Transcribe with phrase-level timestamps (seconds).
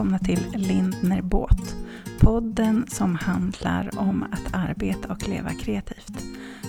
[0.00, 1.76] välkomna till Lindner Båt.
[2.20, 6.24] Podden som handlar om att arbeta och leva kreativt.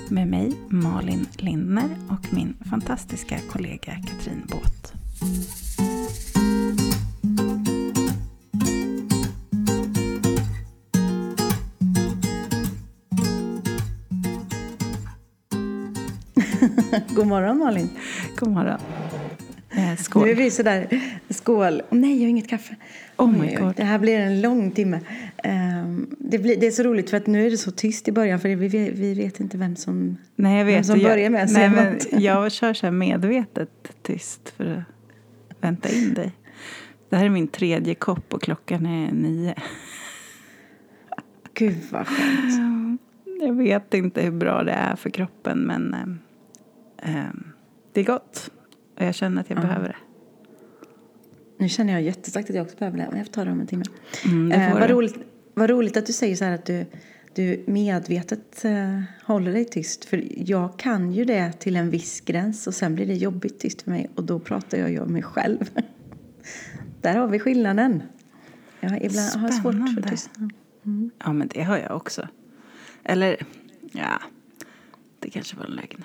[0.10, 4.94] Med mig Malin Lindner och min fantastiska kollega Katrin Båt.
[17.16, 17.90] God morgon Malin.
[18.40, 18.80] God morgon.
[19.76, 20.24] Eh, skål.
[20.24, 21.82] Nu är vi sådär, skål.
[21.90, 22.76] Oh, nej, jag har inget kaffe.
[23.22, 23.76] Oh my God.
[23.76, 25.00] Det här blir en lång timme.
[25.44, 28.12] Um, det, blir, det är så roligt för att nu är det så tyst i
[28.12, 31.44] början för vi, vet, vi vet inte vem som, Nej, vem som jag, börjar med
[31.44, 32.08] att säga men något.
[32.12, 33.70] Jag kör så här medvetet
[34.02, 34.86] tyst för
[35.50, 36.32] att vänta in dig.
[37.10, 39.56] Det här är min tredje kopp och klockan är nio.
[41.54, 42.62] Gud vad skönt.
[43.42, 45.94] Jag vet inte hur bra det är för kroppen men
[46.98, 47.14] eh,
[47.94, 48.52] det är gott.
[48.98, 50.11] Och jag känner att jag behöver det.
[51.62, 53.08] Nu känner jag jättestarkt att jag också behöver det.
[53.10, 53.84] Men jag får ta det om en timme.
[54.26, 55.16] Mm, Eh, vad, roligt,
[55.54, 56.86] vad roligt att du säger så här att du,
[57.36, 60.06] du medvetet eh, håller dig tyst.
[60.06, 63.82] För jag kan ju det till en viss gräns och sen blir det jobbigt tyst
[63.82, 65.70] för mig och då pratar jag ju om mig själv.
[67.02, 68.04] Där har vi skillnaden.
[68.80, 70.10] Jag har ibland har svårt för Spännande.
[70.10, 70.52] tystnad.
[71.24, 72.28] Ja men det har jag också.
[73.04, 73.38] Eller
[73.92, 74.22] ja,
[75.20, 76.04] det kanske var en lögn.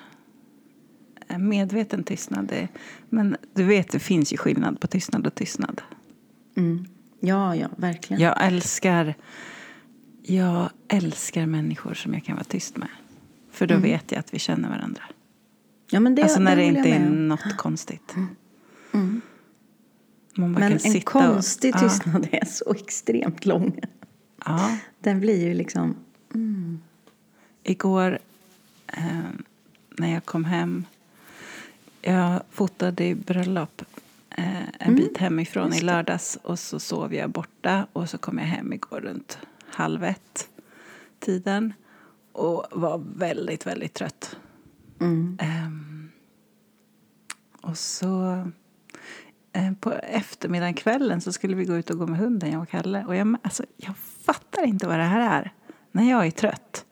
[1.37, 2.45] Medveten tystnad.
[2.45, 2.67] Det,
[3.09, 5.81] men du vet det finns ju skillnad på tystnad och tystnad.
[6.57, 6.85] Mm.
[7.19, 8.21] Ja, ja, verkligen.
[8.21, 9.15] Jag älskar,
[10.23, 12.89] jag älskar människor som jag kan vara tyst med.
[13.51, 15.03] För då vet jag att vi känner varandra.
[15.89, 18.15] Ja, men det, alltså när det, håller inte är något konstigt.
[18.93, 19.21] Mm.
[20.35, 23.79] Bara Men en konstig och, tystnad är så extremt lång.
[24.45, 25.95] Ja, Den blir ju liksom...
[27.63, 28.19] Igår
[28.87, 29.29] eh,
[29.97, 30.85] när jag kom hem.
[32.07, 33.81] Jag fotade i bröllop
[34.29, 36.37] eh, en Mm, bit hemifrån i lördags.
[36.43, 37.87] Och så sov jag borta.
[37.93, 40.49] Och så kom jag hem igår runt halv ett
[41.19, 41.73] tiden.
[42.31, 44.37] Och var väldigt, väldigt trött.
[44.99, 45.37] Mm.
[45.41, 46.11] Ehm,
[47.61, 48.43] och så
[49.53, 52.69] eh, på eftermiddagen, kvällen, så skulle vi gå ut och gå med hunden, jag och
[52.69, 53.05] Kalle.
[53.05, 55.53] Och jag, alltså, jag fattar inte vad det här är.
[55.91, 56.85] När jag är trött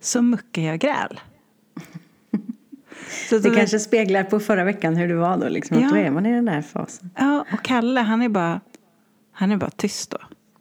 [0.00, 1.20] så muckar jag gräl.
[3.28, 5.48] Så Det kanske speglar på förra veckan hur det var då.
[5.48, 5.88] Liksom, Ja.
[5.88, 7.10] då är man i den där fasen.
[7.18, 8.60] Ja, och Kalle han är bara,
[9.32, 10.18] han är bara tyst då.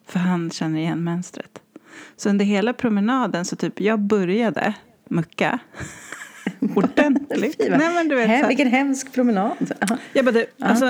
[0.07, 1.59] För han känner igen mönstret.
[2.17, 4.73] Så under hela promenaden så typ, jag började
[5.09, 5.59] mucka.
[6.75, 7.57] Ordentligt.
[7.57, 9.71] Fy, Nej, men du vet, Hem, vilken hemsk promenad.
[9.79, 9.97] Ja.
[10.13, 10.85] Jag bara, du, alltså,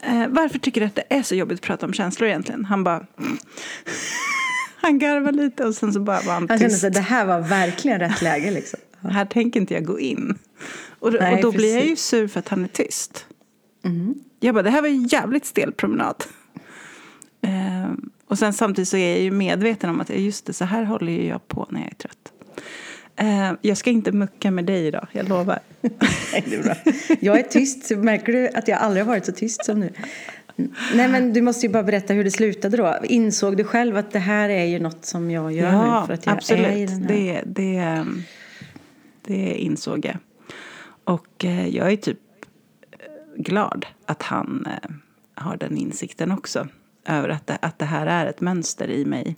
[0.00, 2.64] eh, varför tycker du att det är så jobbigt att prata om känslor egentligen?
[2.64, 3.06] Han bara...
[4.80, 6.84] han garvar lite och sen så bara var han Han kände tyst.
[6.84, 8.50] att det här var verkligen rätt läge.
[8.50, 8.78] Liksom.
[9.10, 10.38] Här tänker inte jag gå in.
[11.00, 12.06] Och då, Nej, och då blir jag ju precis.
[12.06, 13.26] sur för att han är tyst.
[13.84, 14.14] Mm.
[14.40, 16.24] Jag bara, det här var en jävligt stel promenad.
[17.42, 20.84] Ehm, och sen samtidigt så är jag ju medveten om att just det, så här
[20.84, 22.32] håller ju jag på när jag är trött.
[23.16, 25.58] Ehm, jag ska inte mucka med dig idag, jag lovar.
[25.80, 26.74] Nej, det är bra.
[27.20, 27.90] Jag är tyst.
[27.90, 29.92] Märker du att jag aldrig har varit så tyst som nu?
[30.94, 32.96] Nej, men du måste ju bara berätta hur det slutade då.
[33.04, 36.06] Insåg du själv att det här är ju något som jag gör nu?
[36.06, 36.66] För att jag absolut.
[36.66, 37.08] Är i den här...
[37.08, 38.04] Det, det,
[39.26, 40.16] det insåg jag.
[41.08, 42.18] Och eh, jag är typ
[42.90, 42.98] eh,
[43.42, 44.90] glad att han eh,
[45.34, 46.68] har den insikten också.
[47.06, 49.36] Över att det, att det här är ett mönster i mig.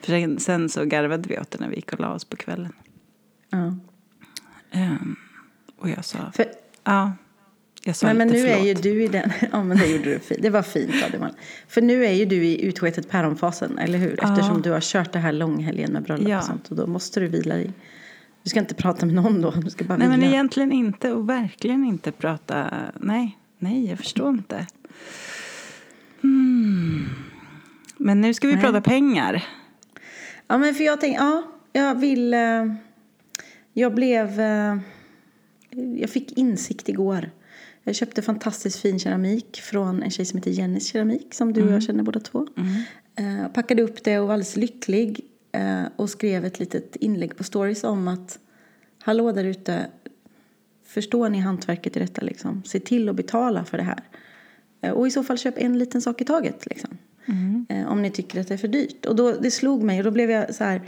[0.00, 2.36] För sen, sen så garvade vi åt det när vi gick och la oss på
[2.36, 2.72] kvällen.
[3.50, 3.76] Ja.
[4.70, 5.16] Ehm,
[5.78, 6.46] och jag sa, För,
[6.84, 7.12] ja,
[7.84, 8.68] jag sa men, men nu lite är förlåt.
[8.68, 9.30] ju du i den...
[9.52, 10.42] Ja, men det gjorde du fint.
[10.42, 11.34] Det var fint av dig, Malin.
[11.68, 14.24] För nu är ju du i utsketet päronfasen, eller hur?
[14.24, 16.38] Eftersom du har kört det här långhelgen med bröllop Ja.
[16.38, 16.70] och sånt.
[16.70, 17.72] Och då måste du vila dig.
[18.42, 19.50] Du ska inte prata med någon då.
[19.50, 20.32] Du ska bara Nej men vila.
[20.32, 22.70] egentligen inte och verkligen inte prata,
[23.00, 24.66] nej, nej jag förstår inte.
[26.22, 27.08] Hmm.
[27.96, 28.62] Men nu ska vi Nej.
[28.62, 29.44] prata pengar.
[30.48, 31.42] Ja, men för jag tänkte, ja,
[31.72, 32.34] jag vill...
[32.34, 32.74] eh,
[33.72, 34.40] Jag blev...
[34.40, 34.76] eh,
[35.96, 37.30] Jag fick insikt igår.
[37.84, 41.72] Jag köpte fantastiskt fin keramik från en tjej som heter Jennys keramik, som du och
[41.72, 42.46] jag känner båda två.
[43.16, 45.20] Eh, packade upp det och var alldeles lycklig.
[45.52, 48.38] Eh, Och skrev ett litet inlägg på stories om att
[49.04, 49.86] Hallå där ute,
[50.84, 52.62] förstår ni hantverket i detta liksom?
[52.64, 54.00] Se till att betala för det här.
[54.80, 56.98] Eh, Och i så fall köp en liten sak i taget liksom.
[57.68, 59.06] Eh, Om ni tycker att det är för dyrt.
[59.06, 60.82] Och då, det slog mig och då blev jag så här.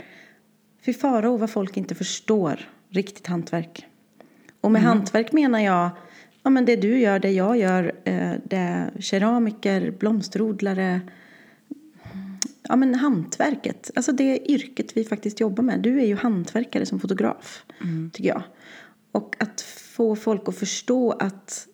[0.85, 3.85] Fy faro vad folk inte förstår riktigt hantverk.
[4.61, 5.89] Och med hantverk menar jag
[6.43, 7.91] ja, men det du gör, det jag gör.
[8.43, 11.01] Det keramiker, blomsterodlare.
[12.67, 13.91] Ja men hantverket.
[13.95, 15.79] Alltså det yrket vi faktiskt jobbar med.
[15.79, 17.65] Du är ju hantverkare som fotograf.
[18.13, 18.43] Tycker jag.
[19.11, 19.61] Och att
[19.95, 21.67] få folk att förstå att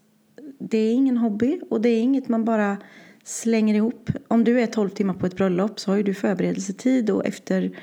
[0.59, 2.77] det är ingen hobby och det är inget man bara
[3.23, 4.09] slänger ihop.
[4.27, 7.79] Om du är 12 timmar på ett bröllop så har ju du förberedelsetid och efter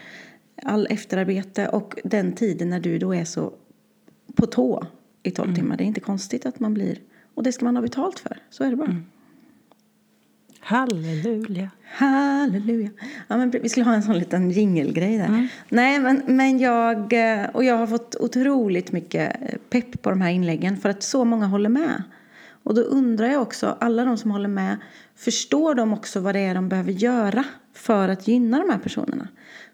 [0.62, 3.52] all efterarbete och den tiden när du då är så
[4.34, 4.86] på tå
[5.22, 5.76] i 12 timmar.
[5.76, 6.98] Det är inte konstigt att man blir...
[7.34, 8.38] Och det ska man ha betalt för.
[8.50, 8.96] Så är det bara.
[10.68, 11.70] Halleluja.
[11.84, 12.90] Halleluja.
[13.28, 15.48] Ja, men vi skulle ha en sån liten jingelgrej där.
[15.68, 19.36] Nej, men, men jag, eh, och jag har fått otroligt mycket
[19.70, 22.02] pepp på de här inläggen för att så många håller med.
[22.62, 24.76] Och då undrar jag också, alla de som håller med,
[25.16, 27.44] förstår de också vad det är de behöver göra
[27.74, 29.28] för att gynna de här personerna?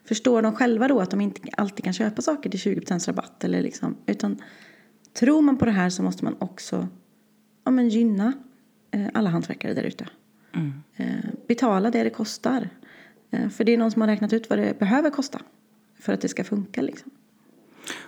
[0.07, 3.43] Förstår de själva då att de inte alltid kan köpa saker till 20% rabatt?
[3.43, 4.41] Eller liksom, utan
[5.13, 6.87] tror man på det här så måste man också
[7.65, 8.33] ja, men gynna
[8.91, 10.05] eh, alla hantverkare där ute.
[10.95, 11.07] Eh,
[11.47, 12.69] betala det det kostar.
[13.31, 15.39] Eh, för det är någon som har räknat ut vad det behöver kosta
[15.99, 16.81] för att det ska funka.
[16.81, 17.11] Liksom.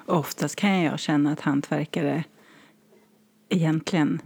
[0.06, 2.24] Oftast kan jag känna att hantverkare
[3.50, 4.22] egentligen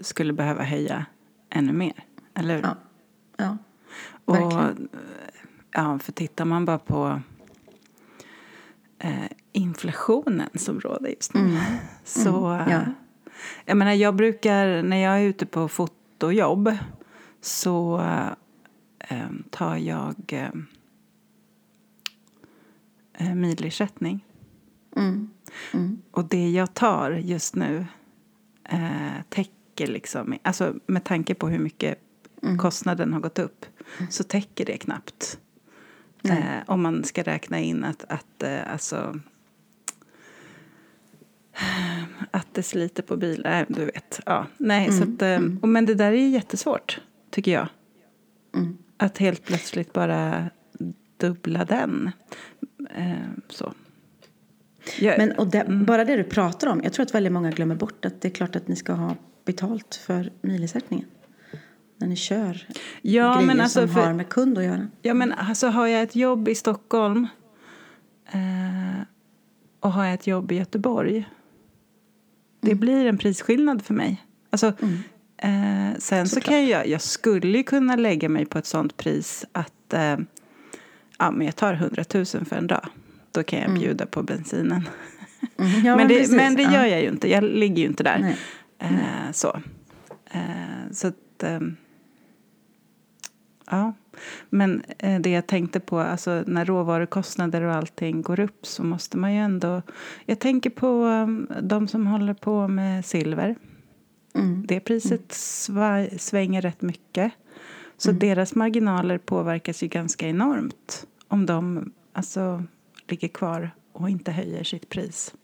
[0.00, 1.06] skulle behöva höja
[1.50, 2.04] ännu mer.
[2.34, 2.62] Eller hur?
[2.62, 2.76] Ja,
[3.36, 3.56] ja
[4.24, 4.88] Och, verkligen.
[5.70, 7.20] ja, för tittar man bara på
[8.98, 9.12] eh,
[9.52, 11.58] inflationen som råder just nu.
[12.04, 12.70] Så, Mm.
[12.70, 12.80] ja.
[13.64, 16.76] jag menar, jag brukar, när jag är ute på fotojobb
[17.42, 18.00] så
[18.98, 20.50] eh, tar jag eh,
[23.18, 24.24] eh, milersättning.
[24.96, 25.30] Mm.
[25.74, 26.02] Mm.
[26.10, 27.86] Och det jag tar just nu
[28.64, 31.98] eh, täcker liksom, alltså med tanke på hur mycket
[32.44, 32.58] Mm.
[32.58, 33.66] kostnaden har gått upp
[34.10, 35.38] så täcker det knappt.
[36.24, 39.20] Eh, om man ska räkna in att, att eh, alltså
[42.30, 44.20] att det sliter på bilar, nej, du vet.
[44.26, 44.98] Ja, nej, Mm.
[44.98, 47.00] så att, eh, och, men det där är jättesvårt,
[47.32, 47.68] tycker jag.
[48.54, 48.78] Mm.
[48.96, 50.50] Att helt plötsligt bara
[51.16, 52.10] dubbla den.
[52.94, 53.12] Eh,
[53.48, 53.72] så.
[55.00, 57.74] Jag, Men och det, bara det du pratar om, jag tror att väldigt många glömmer
[57.74, 61.06] bort att det är klart att ni ska ha betalt för milersättningen.
[61.96, 62.66] När ni kör
[63.02, 64.88] Ja, grejer men alltså som för- har med kund att göra.
[65.02, 67.26] Ja, men alltså har jag ett jobb i Stockholm
[68.32, 69.02] eh,
[69.80, 71.28] och har jag ett jobb i Göteborg
[72.60, 74.22] det blir en prisskillnad för mig.
[74.50, 74.72] Alltså,
[75.42, 79.92] eh, sen så kan jag, jag skulle kunna lägga mig på ett sånt pris att
[79.92, 80.16] eh,
[81.18, 82.88] ja, men jag tar 100 000 för en dag.
[83.32, 84.88] Då kan jag bjuda på bensinen.
[85.58, 85.84] Mm.
[85.84, 86.36] Ja, men, det, precis.
[86.36, 87.30] men det gör jag ju inte.
[87.30, 88.18] Jag ligger ju inte där.
[88.18, 88.36] Nej.
[88.78, 89.60] Eh, så.
[90.30, 91.76] Eh, så att, ehm,
[93.70, 93.92] ja.
[94.50, 99.16] Men eh, det jag tänkte på, alltså när råvarukostnader och allting går upp så måste
[99.16, 99.82] man ju ändå...
[100.26, 103.56] Jag tänker på um, de som håller på med silver.
[104.34, 104.66] Mm.
[104.66, 107.32] Det priset sva, svänger rätt mycket.
[107.96, 108.18] Så Mm.
[108.18, 112.64] deras marginaler påverkas ju ganska enormt om de alltså,
[113.08, 115.34] ligger kvar och inte höjer sitt pris.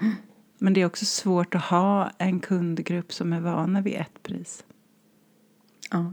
[0.00, 0.14] Mm.
[0.58, 4.64] Men det är också svårt att ha en kundgrupp som är vana vid ett pris.
[5.90, 6.12] Ja.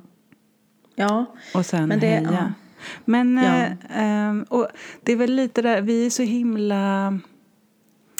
[0.95, 2.31] ja, Och sen Men det- höja.
[2.31, 2.53] ja.
[3.05, 3.43] Men Ja.
[3.43, 4.67] eh, ehm, och
[5.03, 7.19] det är väl lite där, vi är så himla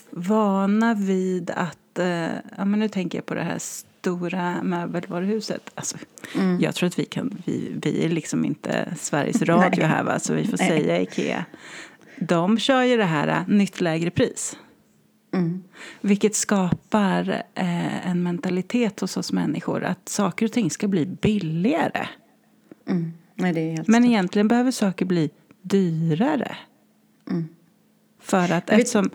[0.09, 3.59] vana vid att, eh, ja men nu tänker jag på det här
[4.03, 5.69] stora möbelvaruhuset.
[5.75, 5.97] Alltså,
[6.35, 6.61] Mm.
[6.61, 9.89] Jag tror att vi kan, vi, vi är liksom inte Sveriges Radio Nej.
[9.89, 10.67] här va, så vi får Nej.
[10.67, 11.45] säga Ikea.
[12.19, 14.57] De kör ju det här eh, nytt lägre pris.
[15.33, 15.63] Mm.
[16.01, 22.07] Vilket skapar eh, en mentalitet hos oss människor att saker och ting ska bli billigare.
[22.87, 23.13] Mm.
[23.35, 25.29] Nej, Men egentligen behöver saker bli
[25.61, 26.57] dyrare.
[28.19, 29.09] För att eftersom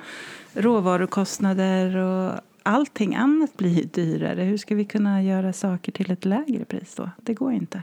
[0.54, 6.64] råvarukostnader och allting annat blir dyrare, hur ska vi kunna göra saker till ett lägre
[6.64, 7.10] pris då?
[7.22, 7.82] Det går inte.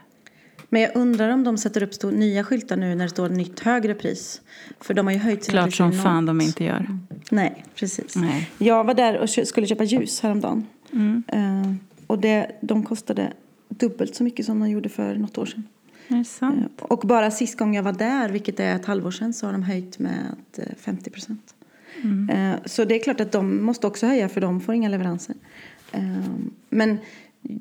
[0.70, 3.94] Men jag undrar om de sätter upp nya skyltar nu när det står nytt högre
[3.94, 4.42] pris.
[4.80, 6.04] För de har ju höjt Klart som enormt.
[6.04, 7.00] fan de inte gör.
[7.32, 8.16] Nej, precis.
[8.16, 8.50] Nej.
[8.58, 10.66] Jag var där och skulle köpa ljus häromdagen.
[10.92, 11.24] Mm.
[11.28, 11.74] Eh,
[12.08, 13.34] och det, de kostade
[13.70, 15.64] dubbelt så mycket som de gjorde för något år sedan.
[16.08, 16.82] Är det sant?
[16.82, 19.54] Eh, och bara sist gång jag var där, vilket är ett halvår sedan, så har
[19.54, 21.55] de höjt med eh, 50 procent.
[22.30, 25.36] Eh, så det är klart att de måste också höja för de får inga leveranser.
[25.92, 26.02] Eh,
[26.70, 26.98] men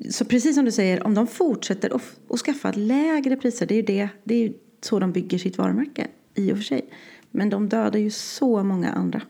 [0.09, 1.95] så precis som du säger, om de fortsätter
[2.29, 6.07] att, skaffa lägre priser, det är ju det, det är så de bygger sitt varumärke
[6.35, 6.85] i och för sig.
[7.31, 9.21] Men de dödar ju så många andra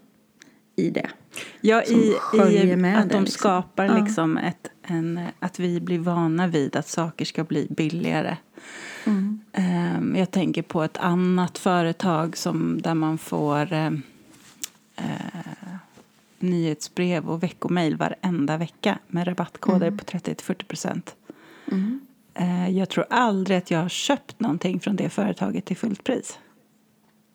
[0.76, 1.10] i det.
[1.62, 3.26] Ja, i, i med att det, de liksom.
[3.26, 4.04] skapar Ja.
[4.04, 8.38] liksom ett, en, att vi blir vana vid att saker ska bli billigare.
[9.06, 9.40] Mm.
[9.54, 13.92] Ehm, jag tänker på ett annat företag som, där man får eh,
[14.96, 15.76] eh,
[16.40, 21.16] nyhetsbrev och veckomail varenda vecka med rabattkoder på 30-40 procent.
[21.72, 22.00] Mm.
[22.34, 26.40] Eh, jag tror aldrig att jag har köpt någonting från det företaget till fullt pris.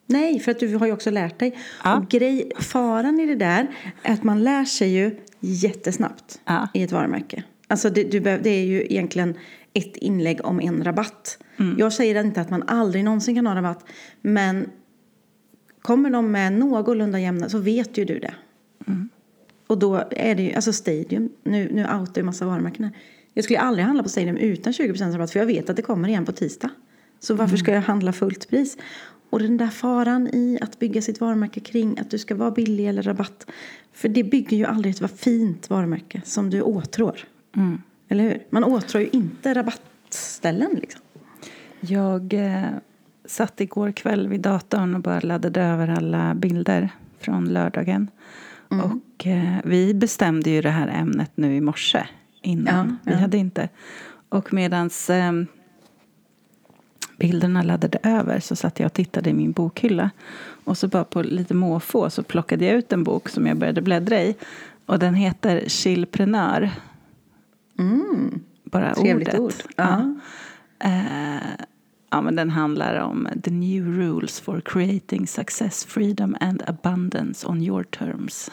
[0.05, 1.57] Nej, för att du har ju också lärt dig.
[1.83, 1.97] Ja.
[1.97, 3.67] Och grej, faran i det där
[4.03, 6.67] är att man lär sig ju jättesnabbt Ja.
[6.73, 7.43] i ett varumärke.
[7.67, 9.37] Alltså det, du det är ju egentligen
[9.73, 11.37] ett inlägg om en rabatt.
[11.77, 13.85] Jag säger inte att man aldrig någonsin kan ha rabatt.
[14.21, 14.69] Men
[15.81, 18.33] kommer de med någorlunda jämna så vet ju du det.
[19.67, 22.93] Och då är det ju, alltså Stadium, nu, nu outar ju massa varumärken här.
[23.33, 26.09] Jag skulle aldrig handla på Stadium utan 20% rabatt för jag vet att det kommer
[26.09, 26.69] igen på tisdag.
[27.19, 28.77] Så varför ska jag handla fullt pris?
[29.29, 32.87] Och den där faran i att bygga sitt varumärke kring att du ska vara billig
[32.87, 33.47] eller rabatt.
[33.93, 37.19] För det bygger ju aldrig ett fint varumärke som du åtrår.
[38.09, 38.43] Eller hur?
[38.49, 41.01] Man åtrår ju inte rabattställen liksom.
[41.79, 42.65] Jag eh,
[43.31, 48.07] satt igår kväll vid datorn och bara laddade över alla bilder från lördagen.
[48.67, 52.07] Och eh, vi bestämde ju det här ämnet nu i morse
[52.41, 52.97] innan.
[53.03, 53.17] Ja, Vi ja.
[53.17, 53.69] hade inte.
[54.29, 55.31] Och medans eh,
[57.17, 60.09] bilderna laddade över så satt jag och tittade i min bokhylla.
[60.63, 63.81] Och så bara på lite måfå så plockade jag ut en bok som jag började
[63.81, 64.35] bläddra i.
[64.85, 66.71] Och den heter Chillprenör.
[68.63, 69.39] Bara Trevligt ordet.
[69.39, 69.73] ord.
[69.75, 70.15] Ja.
[70.79, 71.37] Eh,
[72.11, 77.61] ja, men den handlar om the new rules for creating success, freedom and abundance on
[77.61, 78.51] your terms.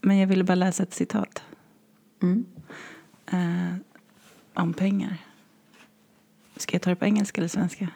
[0.00, 1.42] Men jag ville bara läsa ett citat.
[3.26, 3.74] Eh,
[4.54, 5.16] om pengar.
[6.56, 7.88] Ska jag ta det på engelska eller svenska?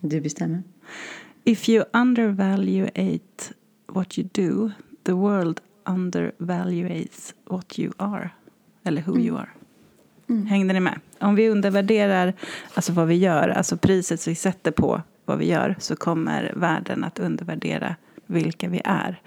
[0.00, 0.62] Du bestämmer.
[1.44, 3.54] If you undervaluate
[3.86, 4.70] what you do,
[5.02, 8.30] the world undervaluates what you are.
[8.84, 9.50] Eller who you are.
[10.48, 11.00] Hängde ni med?
[11.18, 12.32] Om vi undervärderar
[12.74, 17.04] alltså vad vi gör, alltså priset vi sätter på vad vi gör, så kommer världen
[17.04, 19.20] att undervärdera vilka vi är.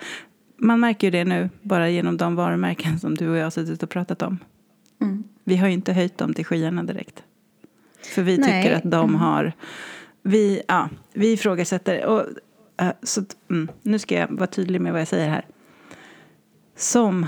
[0.58, 3.84] Man märker ju det nu, bara genom de varumärken som du och jag har suttit
[3.84, 4.40] och pratat om.
[5.48, 7.24] Vi har ju inte höjt dem till skyarna direkt.
[8.16, 8.64] För vi Nej.
[8.64, 9.54] tycker att de har...
[10.24, 12.06] Vi, ja, vi ifrågasätter...
[12.06, 12.24] Och,
[12.78, 15.46] eh, så, mm, nu ska jag vara tydlig med vad jag säger här.
[16.76, 17.26] Som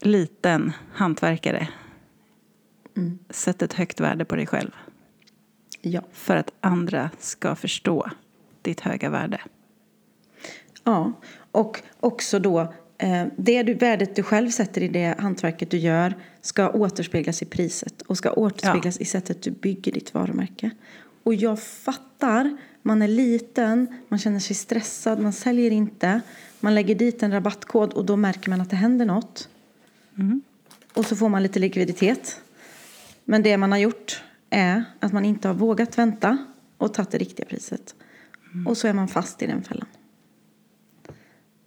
[0.00, 1.68] liten hantverkare,
[3.30, 4.70] sätt ett högt värde på dig själv.
[5.80, 6.02] Ja.
[6.12, 8.10] För att andra ska förstå
[8.62, 9.40] ditt höga värde.
[10.84, 11.12] Ja,
[11.52, 12.60] och också då
[12.98, 17.44] eh, det du, värdet du själv sätter i det hantverket du gör ska återspeglas i
[17.44, 20.70] priset och ska återspeglas i sättet du bygger ditt varumärke.
[21.22, 26.20] Och jag fattar, man är liten, man känner sig stressad, man säljer inte,
[26.60, 29.48] man lägger dit en rabattkod och då märker man att det händer något.
[30.94, 32.40] Och så får man lite likviditet.
[33.30, 36.38] Men det man har gjort är att man inte har vågat vänta
[36.76, 37.94] och tagit det riktiga priset.
[38.66, 39.88] Och så är man fast i den fällan.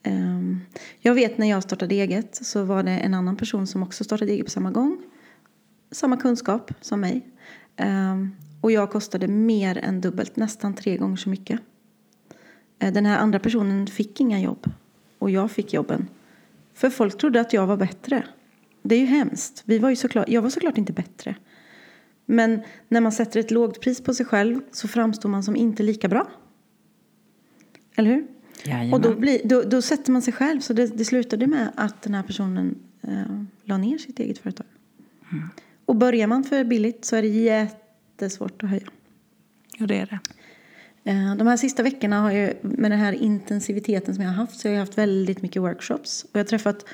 [0.04, 0.62] Ehm,
[1.00, 4.32] Jag vet när jag startade eget så var det en annan person som också startade
[4.32, 5.04] eget på samma gång.
[5.92, 7.28] Samma kunskap som mig.
[7.76, 11.60] Ehm, Och jag kostade mer än dubbelt, nästan tre gånger så mycket.
[12.80, 14.72] Eh, Den här andra personen fick inga jobb.
[15.20, 16.08] Och jag fick jobben.
[16.74, 18.24] För folk trodde att jag var bättre.
[18.82, 19.64] Det är ju hemskt.
[19.66, 21.36] Vi var ju såklart, jag var såklart inte bättre.
[22.34, 25.84] Men när man sätter ett lågt pris på sig själv så framstår man som inte
[25.84, 26.32] lika bra.
[27.96, 28.28] Eller hur?
[28.64, 28.94] Jajamän.
[28.94, 30.60] Och då, blir, då, då sätter man sig själv.
[30.60, 34.66] Så det, det slutade med att den här personen eh, la ner sitt eget företag.
[35.86, 38.88] Och börjar man för billigt så är det jättesvårt att höja.
[39.78, 40.20] Jo, det är det.
[41.12, 44.60] Eh, De här sista veckorna har jag, med den här intensiviteten som jag har haft
[44.60, 46.24] så har jag haft väldigt mycket workshops.
[46.24, 46.86] Och jag har träffat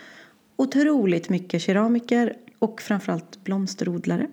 [0.56, 4.28] otroligt mycket keramiker och framförallt blomsterodlare.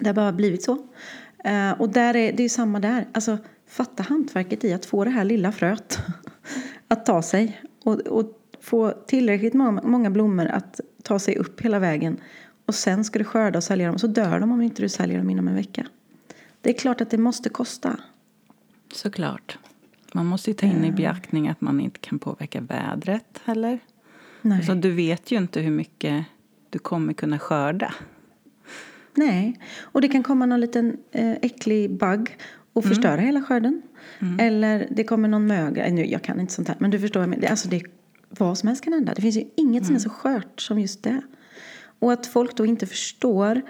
[0.00, 0.78] Det har bara blivit så.
[1.44, 3.06] Eh, Och där är, det är samma där.
[3.12, 5.98] Alltså, fatta hantverket i att få det här lilla fröet
[6.88, 7.60] att ta sig.
[7.84, 12.20] Och, och få tillräckligt många, många blommor att ta sig upp hela vägen.
[12.66, 13.94] Och sen ska du skörda och sälja dem.
[13.94, 15.86] Och så dör de om inte du säljer dem inom en vecka.
[16.60, 17.96] Det är klart att det måste kosta.
[18.92, 19.58] Såklart.
[20.12, 23.78] Man måste ju ta in i beaktning att man inte kan påverka vädret heller.
[24.42, 24.62] Nej.
[24.66, 26.24] Så du vet ju inte hur mycket
[26.70, 27.94] du kommer kunna skörda.
[29.18, 32.36] Nej, och det kan komma någon liten eh, äcklig bugg
[32.72, 33.82] och förstöra hela skörden.
[34.38, 35.88] Eller det kommer någon möga.
[35.90, 37.26] Nu, jag kan inte sånt här, men du förstår.
[37.26, 37.82] Men det, alltså det,
[38.28, 39.14] vad som helst kan hända.
[39.14, 41.20] Det finns ju inget som är så skört som just det.
[41.98, 43.62] Och att folk då inte förstår.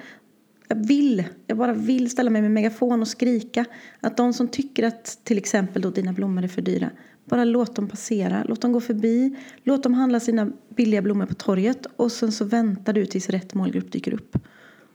[0.68, 3.64] Jag vill, jag bara vill ställa mig med megafon och skrika.
[4.00, 6.90] Att de som tycker att till exempel då dina blommor är för dyra.
[7.24, 9.36] Bara låt dem passera, låt dem gå förbi.
[9.62, 11.86] Låt dem handla sina billiga blommor på torget.
[11.96, 14.36] Och sen så väntar du tills rätt målgrupp dyker upp.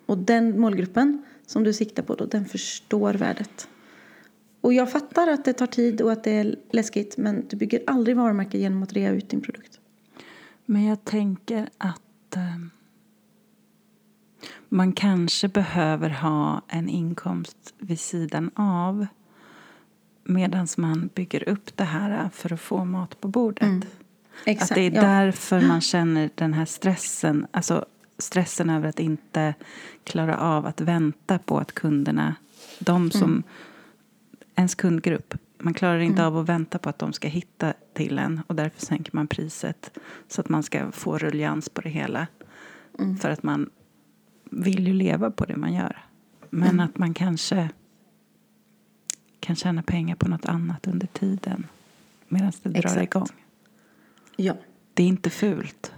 [0.05, 3.67] Och den målgruppen som du siktar på då, den förstår värdet.
[4.61, 7.83] Och jag fattar att det tar tid och att det är läskigt men du bygger
[7.87, 9.79] aldrig varumärke genom att rea ut din produkt.
[10.65, 12.57] Men jag tänker att eh,
[14.69, 19.07] man kanske behöver ha en inkomst vid sidan av
[20.23, 23.85] medan man bygger upp det här för att få mat på bordet.
[24.45, 25.01] Att det är ja.
[25.01, 27.47] därför man känner den här stressen.
[27.51, 27.85] Alltså,
[28.23, 29.53] stressen över att inte
[30.03, 32.35] klara av att vänta på att kunderna,
[32.79, 33.43] de som, mm.
[34.55, 36.33] ens kundgrupp, man klarar inte mm.
[36.33, 39.97] av att vänta på att de ska hitta till en och därför sänker man priset
[40.27, 42.27] så att man ska få ruljans på det hela.
[42.99, 43.17] Mm.
[43.17, 43.69] För att man
[44.43, 46.05] vill ju leva på det man gör.
[46.49, 46.79] Men mm.
[46.79, 47.69] att man kanske
[49.39, 51.67] kan tjäna pengar på något annat under tiden
[52.27, 53.03] medan det drar Exakt.
[53.03, 53.27] igång.
[54.35, 54.55] Ja.
[54.93, 55.91] Det är inte fult.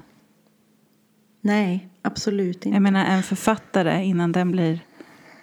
[1.42, 2.70] Nej, absolut inte.
[2.70, 4.80] Jag menar en författare innan den blir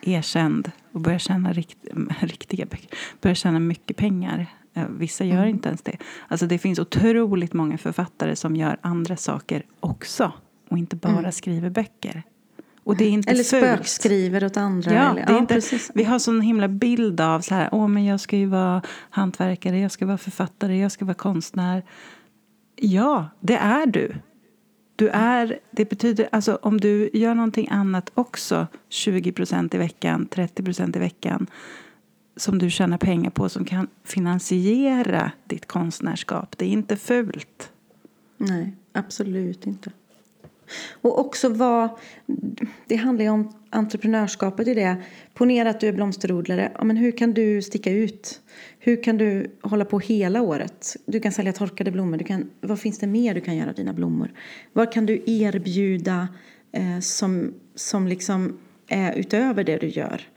[0.03, 1.79] erkänd och börjar tjäna rikt,
[2.21, 2.67] riktiga
[3.21, 4.47] börjar tjäna mycket pengar.
[4.89, 5.49] Vissa gör mm.
[5.49, 5.97] inte ens det.
[6.29, 10.33] Alltså det finns otroligt många författare som gör andra saker också
[10.69, 11.33] och inte bara mm.
[11.33, 12.23] skriver böcker.
[12.85, 14.93] Och det är inte eller spökskriver åt andra.
[14.93, 15.61] Ja, eller, det är ja, inte,
[15.95, 19.79] vi har sån himla bild av så här, åh men jag ska ju vara hantverkare,
[19.79, 21.83] jag ska vara författare, jag ska vara konstnär.
[22.77, 24.15] Ja, det är du.
[25.03, 29.35] Du är, det betyder, alltså om du gör någonting annat också 20
[29.73, 31.47] i veckan, 30 i veckan
[32.37, 36.59] som du tjänar pengar på som kan finansiera ditt konstnärskap.
[36.59, 37.73] Det är inte fult.
[38.37, 39.91] Nej, absolut inte.
[40.93, 41.89] Och också vad,
[42.87, 44.97] det handlar ju om entreprenörskapet i det.
[45.35, 46.73] Ponera att du är blomsterodlare.
[46.79, 48.41] Ja, men hur kan du sticka ut?
[48.79, 50.97] Hur kan du hålla på hela året?
[51.07, 52.17] Du kan sälja torkade blommor.
[52.17, 54.33] Du kan, vad finns det mer du kan göra av dina blommor?
[54.73, 56.29] Vad kan du erbjuda
[56.73, 60.29] eh, som, som liksom är utöver det du gör?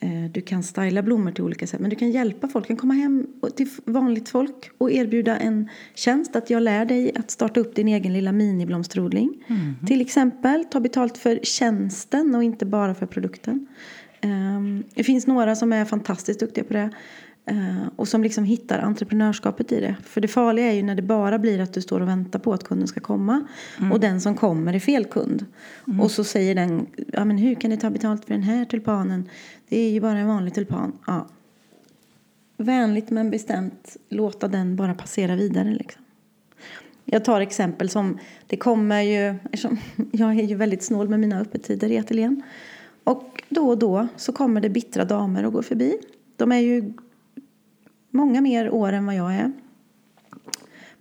[0.00, 2.64] Eh, du kan styla blommor till olika sätt, men du kan hjälpa folk.
[2.64, 3.26] Du kan komma hem
[3.56, 6.36] till vanligt folk och erbjuda en tjänst.
[6.36, 9.44] Att jag lär dig att starta upp din egen lilla miniblomsterodling.
[9.46, 9.74] Mm.
[9.86, 13.66] Till exempel, ta betalt för tjänsten och inte bara för produkten.
[14.20, 16.90] Ehm, det finns några som är fantastiskt duktiga på det.
[17.50, 19.96] Eh, och som liksom hittar entreprenörskapet i det.
[20.04, 22.52] För det farliga är ju när det bara blir att du står och väntar på
[22.52, 23.46] att kunden ska komma.
[23.78, 23.92] Mm.
[23.92, 25.46] Och den som kommer är fel kund.
[25.86, 26.00] Mm.
[26.00, 29.28] Och så säger den, ja men hur kan ni ta betalt för den här tulpanen?
[29.68, 30.98] Det är ju bara en vanlig tulpan.
[31.06, 31.26] Ja.
[32.56, 36.02] Vänligt men bestämt låta den bara passera vidare liksom.
[37.04, 39.34] Jag tar exempel som, det kommer ju,
[40.12, 42.42] jag är ju väldigt snål med mina öppettider i ateljén.
[43.04, 45.98] Och då och då så kommer det bittra damer och går förbi.
[46.36, 46.92] De är ju
[48.10, 49.52] många mer år än vad jag är.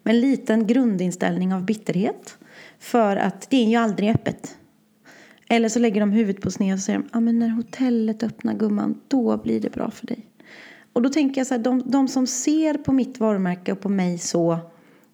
[0.03, 2.37] Med en liten grundinställning av bitterhet.
[2.79, 4.57] För att det är ju aldrig öppet.
[5.49, 9.01] Eller så lägger de huvudet på sned och säger ah, men när hotellet öppnar gumman,
[9.07, 10.25] då blir det bra för dig.
[10.93, 13.89] Och då tänker jag så här, de, de som ser på mitt varumärke och på
[13.89, 14.59] mig så,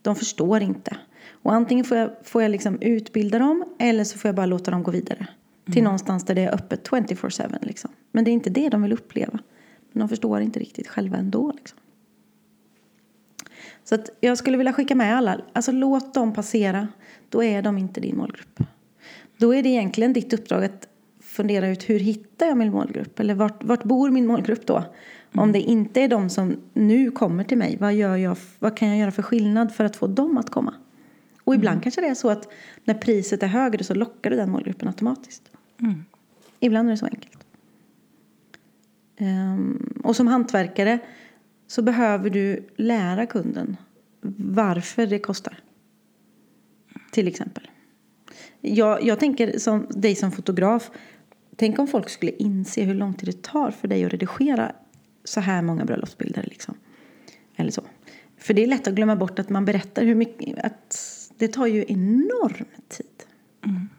[0.02, 0.98] de förstår inte.
[1.30, 4.72] Och antingen får jag, får jag liksom utbilda dem eller så får jag bara låta
[4.72, 5.18] dem gå vidare.
[5.20, 5.74] Mm.
[5.74, 7.92] Till någonstans där det är öppet 24-7 liksom.
[8.12, 9.40] Men det är inte det de vill uppleva.
[9.92, 11.80] Men de förstår inte riktigt själva ändå liksom.
[13.84, 16.88] Så jag skulle vilja skicka med alla, alltså låt dem passera.
[17.30, 18.60] Då är de inte din målgrupp.
[19.38, 20.88] Då är det egentligen ditt uppdrag att
[21.20, 23.20] fundera ut hur hittar jag min målgrupp?
[23.20, 24.78] Eller vart, vart bor min målgrupp då?
[24.78, 25.44] Mm.
[25.44, 28.88] Om det inte är de som nu kommer till mig, vad, gör jag, vad kan
[28.88, 30.74] jag göra för skillnad för att få dem att komma?
[31.44, 31.84] Och ibland mm.
[31.84, 32.48] kanske det är så att
[32.84, 35.52] när priset är högre så lockar du den målgruppen automatiskt.
[35.82, 36.06] Mm.
[36.60, 37.38] Ibland är det så enkelt.
[39.20, 41.00] Um, och som hantverkare
[41.68, 43.78] så behöver du lära kunden
[44.38, 45.60] varför det kostar.
[47.12, 47.70] Till exempel.
[48.66, 50.92] Jag, jag tänker som dig som fotograf.
[51.56, 54.72] Tänk om folk skulle inse hur lång tid det tar för dig att redigera
[55.24, 56.44] så här många bröllopsbilder.
[56.44, 56.76] Liksom.
[57.56, 57.82] Eller så.
[58.38, 60.66] För det är lätt att glömma bort att man berättar hur mycket.
[60.66, 61.00] Att
[61.38, 63.06] det tar ju enorm tid.
[63.66, 63.90] Mm.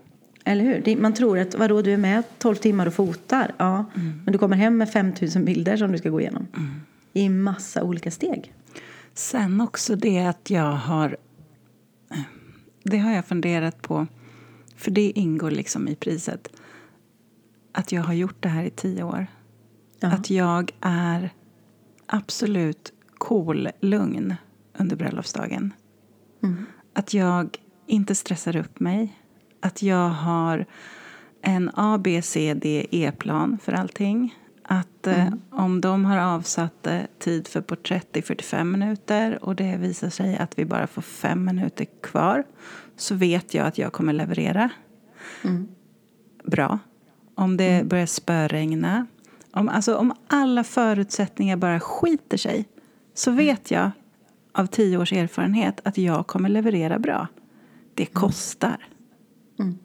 [0.45, 0.97] Eller hur?
[0.97, 3.55] Man tror att vadå, du är med 12 timmar och fotar.
[3.57, 4.23] Ja, mm.
[4.25, 6.47] men du kommer hem med 5000 bilder som du ska gå igenom.
[6.57, 6.81] Mm
[7.15, 8.53] i massa olika steg.
[9.15, 11.17] Sen också det att jag har...
[12.83, 14.07] Det har jag funderat på,
[14.77, 16.49] för det ingår liksom i priset.
[17.73, 19.27] Att jag har gjort det här i tio år.
[20.01, 20.09] Ja.
[20.13, 21.31] Att jag är
[22.07, 24.35] absolut cool, lugn
[24.79, 25.73] under bröllopsdagen.
[26.43, 26.67] Mm.
[26.93, 27.57] Att jag
[27.87, 29.19] inte stressar upp mig.
[29.61, 30.67] Att jag har
[31.43, 34.35] en A, B, C, D, E-plan för allting.
[34.63, 35.41] Att eh, mm.
[35.51, 40.37] om de har avsatt eh, tid för porträtt i 45 minuter och det visar sig
[40.37, 42.45] att vi bara får fem minuter kvar
[42.97, 44.71] så vet jag att jag kommer leverera
[45.45, 45.69] mm.
[46.45, 46.79] bra.
[47.35, 47.89] Om det mm.
[47.89, 49.07] börjar spöregna,
[49.53, 52.65] om, alltså om alla förutsättningar bara skiter sig
[53.15, 53.47] så mm.
[53.47, 53.91] vet jag
[54.53, 57.29] av tio års erfarenhet att jag kommer leverera bra.
[57.95, 58.15] Det mm.
[58.15, 58.87] kostar.
[59.59, 59.79] Mm.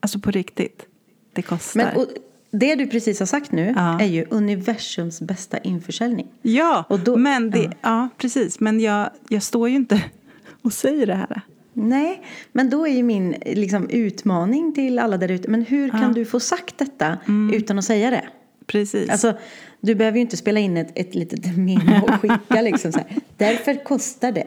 [0.00, 0.86] Alltså på riktigt.
[1.32, 1.84] Det kostar.
[1.84, 2.06] Men, och,
[2.50, 4.00] det du precis har sagt nu ja.
[4.00, 6.28] är ju universums bästa införsäljning.
[6.42, 7.72] Ja, då, men det, ja.
[7.82, 8.08] ja.
[8.18, 8.60] precis.
[8.60, 10.02] Men jag, jag står ju inte
[10.62, 11.40] och säger det här.
[11.74, 16.12] Nej, men då är ju min liksom, utmaning till alla där ute, men hur kan
[16.12, 17.18] du få sagt detta
[17.52, 18.24] utan att säga det?
[18.66, 19.10] Precis.
[19.10, 19.38] Alltså,
[19.80, 23.08] du behöver ju inte spela in ett, ett litet memo och skicka liksom så här.
[23.36, 24.46] Därför kostar det.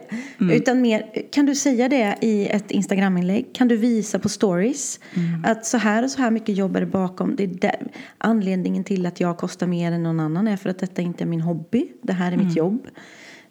[0.52, 3.52] Utan mer, kan du säga det i ett Instagraminlägg?
[3.52, 5.00] Kan du visa på stories?
[5.44, 7.36] Att så här och så här mycket jobb är det bakom.
[7.36, 7.86] Det är där.
[8.18, 11.26] Anledningen till att jag kostar mer än någon annan är för att detta inte är
[11.26, 11.88] min hobby.
[12.02, 12.88] Det här är mitt jobb.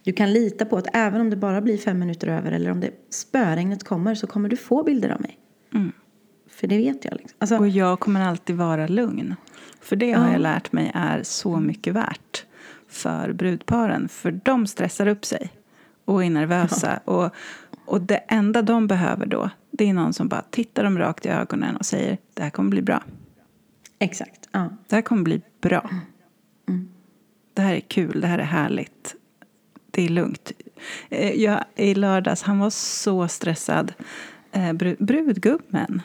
[0.07, 2.79] Du kan lita på att även om det bara blir fem minuter över eller om
[2.79, 5.39] det spöregnet kommer så kommer du få bilder av mig.
[6.49, 7.13] För det vet jag.
[7.13, 7.37] Liksom.
[7.39, 9.35] Alltså, Och jag kommer alltid vara lugn.
[9.81, 12.45] För det har jag lärt mig är så mycket värt
[12.87, 14.09] för brudparen.
[14.09, 15.49] För de stressar upp sig
[16.05, 16.99] och är nervösa.
[17.05, 17.31] Och,
[17.85, 21.29] och det enda de behöver då, det är någon som bara tittar dem rakt i
[21.29, 23.03] ögonen och säger det här kommer bli bra.
[23.99, 24.49] exakt.
[24.51, 24.69] Ja.
[24.87, 25.89] Det här kommer bli bra.
[27.53, 29.16] Det här är kul, det här är härligt.
[29.97, 30.51] Det är lugnt.
[31.09, 33.93] Eh, Jag, I lördags, han var så stressad.
[34.51, 36.01] Eh, bru- Brudgummen,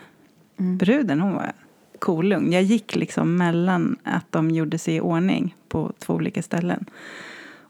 [0.57, 1.53] bruden, hon var
[1.99, 2.53] kolugn.
[2.53, 6.85] Jag gick liksom mellan att de gjorde sig i ordning på två olika ställen.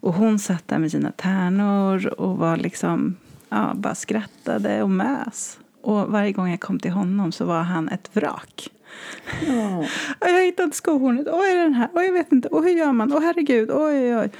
[0.00, 3.16] Och hon satt där med sina tärnor och var liksom,
[3.48, 5.58] ja, bara skrattade och mös.
[5.82, 8.68] Och varje gång jag kom till honom så var han ett vrak.
[9.48, 9.88] "Oj,
[10.20, 11.26] Jag har hittat skohornet.
[11.32, 11.88] Oj, är den här?
[11.94, 12.48] Oj, jag vet inte.
[12.48, 13.12] Och hur gör man?
[13.12, 13.70] Åh, herregud.
[13.70, 14.30] Oj, oj, oj.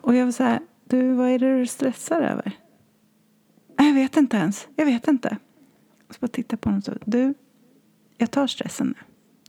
[0.00, 2.52] Och jag var så här, du, vad är det du stressar över?
[3.78, 4.68] "Nej, Jag vet inte ens.
[4.76, 5.36] Jag vet inte.
[6.08, 7.34] Och så bara titta på honom och så, du,
[8.18, 8.94] jag tar stressen nu.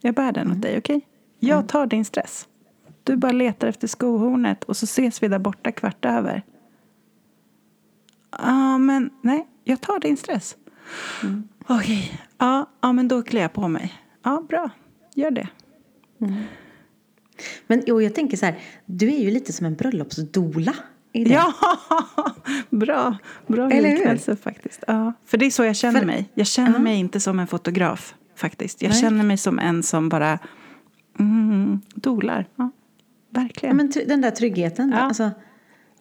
[0.02, 1.02] Jag bär den åt dig, okej?
[1.40, 2.48] Jag tar din stress.
[3.04, 6.44] Du bara letar efter skohornet och så ses vi där borta kvart över.
[8.32, 10.56] Ja, men nej, jag tar din stress.
[11.68, 13.94] Okej, ja, ja, men då klär jag på mig.
[14.24, 14.70] Ja, bra.
[15.14, 15.48] Gör det.
[17.68, 20.76] Men jo, jag tänker så här, du är ju lite som en bröllopsdola.
[21.16, 21.34] I det.
[21.34, 21.54] Ja,
[22.70, 23.96] bra, bra Eller hur?
[23.96, 24.84] liknelse faktiskt.
[24.88, 26.30] Ja, för det är så jag känner För- mig.
[26.34, 26.80] Jag känner Ja.
[26.80, 28.82] mig inte som en fotograf faktiskt.
[28.82, 29.02] Jag Nej.
[29.02, 30.40] känner mig som en som bara
[31.20, 32.48] mm, dolar.
[32.56, 32.72] Ja,
[33.30, 33.78] Ja, verkligen.
[33.78, 34.92] men tr- den där tryggheten.
[34.96, 35.00] Ja.
[35.00, 35.32] Alltså,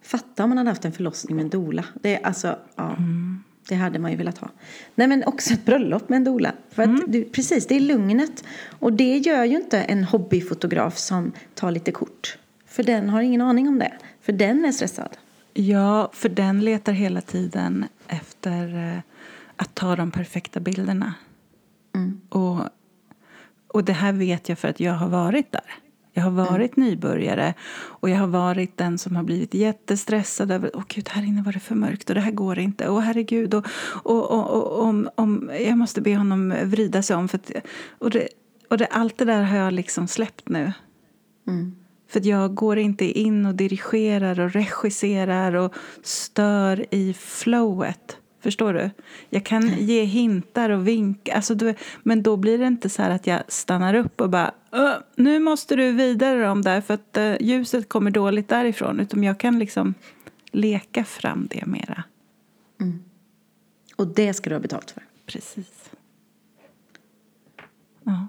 [0.02, 1.84] fatta om man hade haft en förlossning med en dola.
[2.02, 2.96] Det, är alltså, ja,
[3.68, 4.48] det hade man ju velat ha.
[4.94, 6.52] Nej, men också ett bröllop med en dola.
[6.70, 8.44] För att du, precis, det är lugnet.
[8.78, 12.38] Och det gör ju inte en hobbyfotograf som tar lite kort.
[12.74, 13.92] För den har ingen aning om det.
[14.20, 15.16] För den är stressad.
[15.52, 19.00] Ja, för den letar hela tiden efter eh,
[19.56, 21.14] att ta de perfekta bilderna.
[21.94, 22.20] Mm.
[22.28, 22.60] Och,
[23.68, 25.64] och det här vet jag för att jag har varit där.
[26.12, 26.44] Jag har Mm.
[26.44, 31.22] varit nybörjare och jag har varit den som har blivit jättestressad över åh gud, här
[31.22, 32.88] inne var det för mörkt och det här går inte.
[32.88, 33.66] Åh herregud, och,
[34.02, 37.28] och, och, och om, om, jag måste be honom vrida sig om.
[37.28, 37.50] För att,
[37.98, 38.28] och det,
[38.70, 40.72] och det, allt det där har jag liksom släppt nu.
[41.46, 41.76] Mm.
[42.14, 48.18] För jag går inte in och dirigerar och regisserar och stör i flowet.
[48.40, 48.90] Förstår du?
[49.30, 51.34] Jag kan ge hintar och vinka.
[51.34, 54.54] Alltså du, men då blir det inte så här att jag stannar upp och bara
[54.72, 59.00] "Ö, nu måste du vidare om där för att eh, ljuset kommer dåligt därifrån.
[59.00, 59.94] Utan jag kan liksom
[60.52, 62.04] leka fram det mera.
[63.96, 65.02] Och det ska du ha betalt för.
[65.26, 65.90] Precis.
[68.04, 68.28] Ja.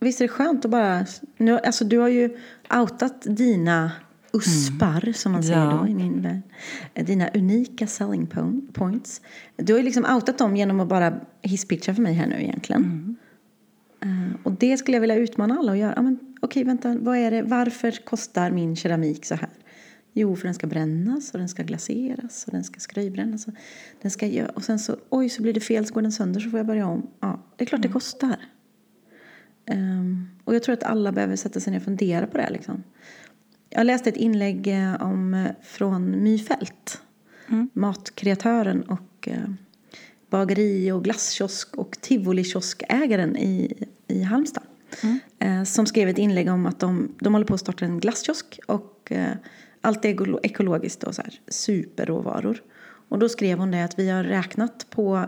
[0.00, 1.06] Visst är det skönt att bara...
[1.36, 2.38] Nu, alltså du har ju
[2.70, 3.92] outat dina
[4.32, 5.78] uspar, som man säger Ja.
[5.82, 6.40] då i min värld.
[7.06, 9.20] Dina unika selling po- points.
[9.56, 13.16] Du har ju liksom outat dem genom att bara hisspitcha för mig här nu egentligen.
[14.02, 16.02] Eh, och det skulle jag vilja utmana alla att göra.
[16.02, 17.42] Men, okej, vänta, vad är det?
[17.42, 19.48] Varför kostar min keramik så här?
[20.12, 23.46] Jo, för den ska brännas och den ska glaseras och den ska skröjbrännas.
[23.46, 23.54] Och,
[24.02, 26.50] den ska och sen så, oj, så blir det fel så går den sönder så
[26.50, 27.06] får jag börja om.
[27.20, 28.36] Ja, det är klart det kostar.
[29.66, 32.50] Ehm, och jag tror att alla behöver sätta sig ner och fundera på det.
[32.50, 32.82] Liksom.
[33.70, 36.38] Jag läste ett inlägg eh, om, eh, från My
[37.72, 39.50] matkreatören och eh,
[40.30, 43.72] bageri och glasskiosk och tivolikiosk-ägaren i,
[44.06, 44.62] i Halmstad.
[45.38, 48.60] Eh, som skrev ett inlägg om att de, de håller på att starta en glasskiosk
[48.66, 49.32] och eh,
[49.80, 52.62] allt är ekolo- ekologiskt och så här, superråvaror.
[53.08, 55.26] Och då skrev hon det att vi har räknat på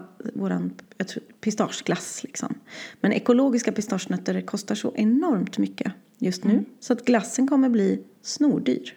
[1.06, 2.54] tror, pistageglass liksom.
[3.00, 6.64] Men ekologiska pistagenötter kostar så enormt mycket just nu.
[6.80, 8.94] Så att glassen kommer bli snordyr.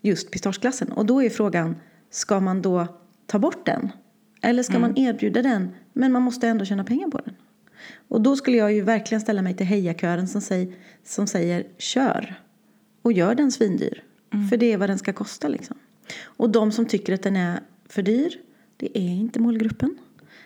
[0.00, 0.92] Just pistageglassen.
[0.92, 1.76] Och då är frågan,
[2.10, 2.86] ska man då
[3.26, 3.90] ta bort den?
[4.42, 7.34] Eller ska man erbjuda den, men man måste ändå tjäna pengar på den?
[8.08, 12.42] Och då skulle jag ju verkligen ställa mig till hejakören som säger, som säger kör.
[13.02, 14.02] Och gör den svindyr.
[14.50, 15.76] För det är vad den ska kosta liksom.
[16.24, 18.40] Och de som tycker att den är för dyr,
[18.76, 19.98] det är inte målgruppen.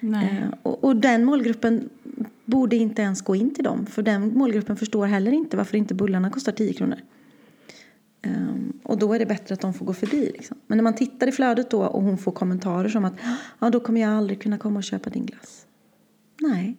[0.02, 1.88] Eh, och, och den målgruppen
[2.44, 3.86] borde inte ens gå in till dem.
[3.86, 6.98] För den målgruppen förstår heller inte varför inte bullarna kostar 10 kronor.
[8.26, 10.30] Um, och då är det bättre att de får gå förbi.
[10.32, 10.56] Liksom.
[10.66, 13.14] Men när man tittar i flödet då och hon får kommentarer som att
[13.58, 15.66] ja, då kommer jag aldrig kunna komma och köpa din glass.
[16.40, 16.76] Nej.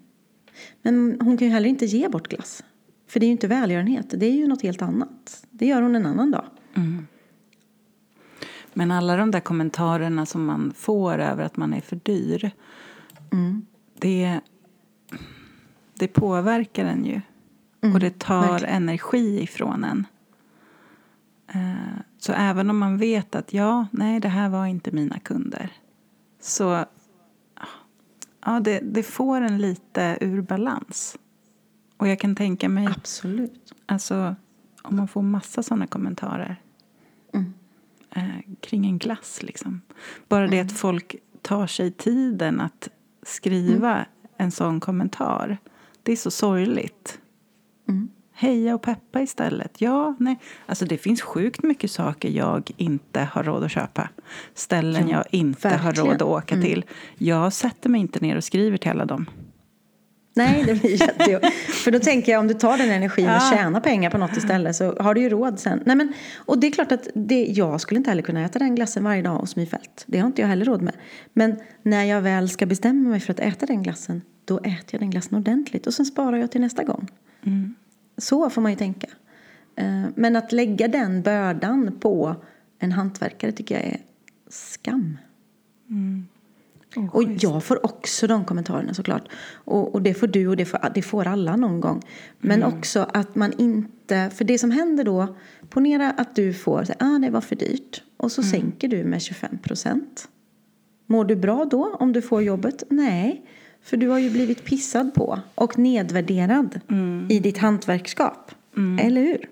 [0.81, 2.63] Men hon kan ju heller inte ge bort glass.
[3.07, 5.45] För det är ju inte välgörenhet, det är ju något helt annat.
[5.51, 6.45] Det gör hon en annan dag.
[6.75, 7.07] Mm.
[8.73, 12.51] Men alla de där kommentarerna som man får över att man är för dyr
[13.31, 13.65] mm.
[13.99, 14.39] det,
[15.93, 17.21] det påverkar en ju.
[17.81, 18.75] Mm, och det tar verkligen.
[18.75, 20.07] energi ifrån en.
[21.47, 25.71] Eh, så även om man vet att ja, nej, det här var inte mina kunder
[26.43, 26.85] så
[28.45, 31.17] ja, det, det får en lite ur balans.
[31.97, 32.87] Och jag kan tänka mig...
[32.87, 33.73] Absolut.
[33.85, 34.35] Alltså,
[34.81, 36.61] om man får massa såna kommentarer
[37.33, 37.53] mm.
[38.15, 39.43] Eh, kring en glass.
[39.43, 39.81] Liksom.
[40.27, 40.67] Bara det mm.
[40.67, 42.89] att folk tar sig tiden att
[43.23, 44.05] skriva mm.
[44.37, 45.57] en sån kommentar.
[46.03, 47.19] Det är så sorgligt.
[47.89, 48.09] Mm.
[48.35, 49.81] Heja och peppa istället.
[49.81, 50.39] Ja, nej.
[50.65, 54.09] Alltså det finns sjukt mycket saker jag inte har råd att köpa.
[54.53, 55.85] Ställen ja, jag inte verkligen.
[55.85, 56.67] har råd att åka mm.
[56.67, 56.85] till.
[57.17, 59.25] Jag sätter mig inte ner och skriver till alla dem.
[60.33, 61.53] Nej, det blir jättejobbigt.
[61.53, 63.35] För då tänker jag om du tar den energin ja.
[63.35, 65.83] och tjänar pengar på något istället så har du ju råd sen.
[65.85, 68.75] Nej, men, och det är klart att det, jag skulle inte heller kunna äta den
[68.75, 70.03] glassen varje dag hos Myfält.
[70.07, 70.93] Det har inte jag heller råd med.
[71.33, 75.01] Men när jag väl ska bestämma mig för att äta den glassen då äter jag
[75.01, 77.07] den glassen ordentligt och sen sparar jag till nästa gång.
[77.43, 77.75] Mm.
[78.17, 79.07] Så får man ju tänka.
[79.75, 82.35] Eh, men att lägga den bördan på
[82.79, 83.97] en hantverkare tycker jag är
[84.49, 85.17] skam.
[85.89, 86.27] Mm.
[86.95, 89.27] Oh, och jag får också de kommentarerna såklart.
[89.53, 92.01] Och, och det får du och det får, det får alla någon gång.
[92.39, 92.77] Men mm.
[92.77, 95.35] också att man inte, för det som händer då,
[95.69, 98.03] ponera att du får, ah det var för dyrt.
[98.17, 98.51] Och så mm.
[98.51, 100.27] sänker du med 25 procent.
[101.05, 102.83] Mår du bra då om du får jobbet?
[102.89, 103.45] Nej.
[103.83, 107.27] För du har ju blivit pissad på och nedvärderad mm.
[107.29, 108.51] i ditt hantverkskap.
[108.77, 109.07] Mm.
[109.07, 109.49] Eller hur?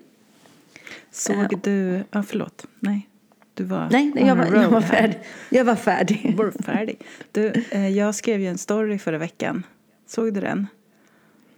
[1.10, 2.04] Såg uh, du...
[2.10, 2.66] Ja, förlåt.
[2.80, 3.08] Nej.
[3.62, 5.18] Du var Nej, jag var, jag var färdig.
[5.50, 6.34] Jag var färdig.
[6.36, 7.00] Var färdig.
[7.32, 9.62] Du, eh, jag skrev ju en story förra veckan.
[10.06, 10.66] Såg du den?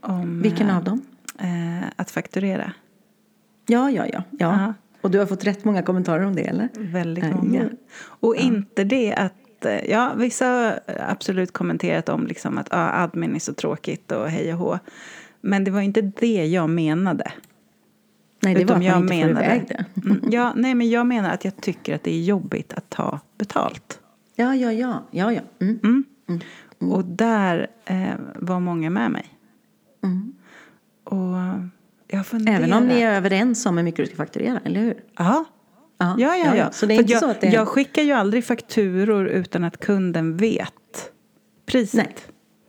[0.01, 1.03] Om, Vilken av dem?
[1.39, 2.73] Eh, att fakturera.
[3.67, 4.23] Ja, ja, ja.
[4.31, 4.75] ja.
[5.01, 6.69] Och du har fått rätt många kommentarer om det, eller?
[6.75, 7.63] Väldigt många.
[7.63, 7.69] Ja.
[8.03, 8.41] Och ja.
[8.41, 13.55] inte det att ja, vissa har absolut kommenterat om liksom att ah, admin är så
[13.55, 14.79] tråkigt och hej och hå.
[15.41, 17.33] Men det var inte det jag menade.
[18.45, 19.85] Nej, det Utom var att man inte menade, får iväg det.
[20.09, 23.21] Mm, ja, nej, men jag menar att jag tycker att det är jobbigt att ta
[23.39, 24.01] betalt.
[24.37, 25.03] Ja, ja, ja.
[25.11, 25.41] ja, ja.
[25.61, 25.81] Mm.
[25.85, 26.05] Mm.
[26.29, 26.93] mm.
[26.93, 29.27] Och där eh, var många med mig.
[30.03, 30.35] Mm.
[31.05, 31.37] Och
[32.09, 32.59] jag funderar...
[32.59, 34.97] Även om ni är överens om hur mycket du ska fakturera, eller hur?
[35.17, 35.45] Ja,
[35.99, 36.57] Ja, ja, ja.
[36.57, 36.71] ja.
[36.71, 37.49] Så det är inte jag, så att det...
[37.49, 41.13] jag skickar ju aldrig fakturor utan att kunden vet
[41.67, 41.97] priset.
[41.97, 42.15] Nej.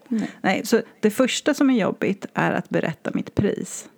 [0.08, 0.30] Nej.
[0.42, 0.66] Nej.
[0.66, 3.90] så det första som är jobbigt är att berätta mitt pris.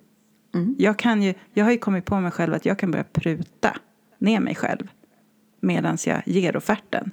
[0.58, 0.76] Mm.
[0.78, 3.76] Jag, kan ju, jag har ju kommit på mig själv att jag kan börja pruta
[4.18, 4.88] ner mig själv
[5.60, 7.10] medan jag ger offerten.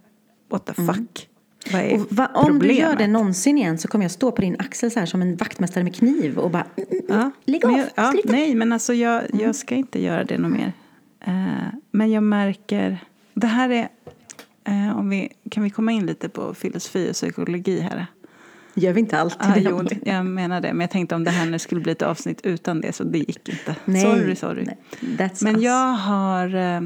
[0.50, 0.96] What the mm.
[0.96, 1.30] fuck?
[1.72, 4.42] Vad är och va, om du gör det någonsin igen så kommer jag stå på
[4.42, 7.66] din axel så här som en vaktmästare med kniv och bara mm, mm, ja, lägg
[7.66, 9.54] av, jag, ja, Nej, men alltså jag, jag mm.
[9.54, 10.74] ska inte göra det något mer.
[11.20, 12.98] Eh, men jag märker,
[13.34, 13.90] det här är,
[14.64, 18.08] eh, om vi, kan vi komma in lite på filosofi och psykologi här?
[18.78, 19.56] Gör vi inte alltid ah?
[19.58, 20.74] Jo, jag menar det.
[20.74, 23.18] Men jag tänkte om det här nu skulle bli ett avsnitt utan det så det
[23.18, 23.76] gick inte.
[23.86, 24.66] Nej, sorry, sorry.
[24.66, 24.78] Nej,
[25.42, 25.64] men us.
[25.64, 26.82] jag har eh,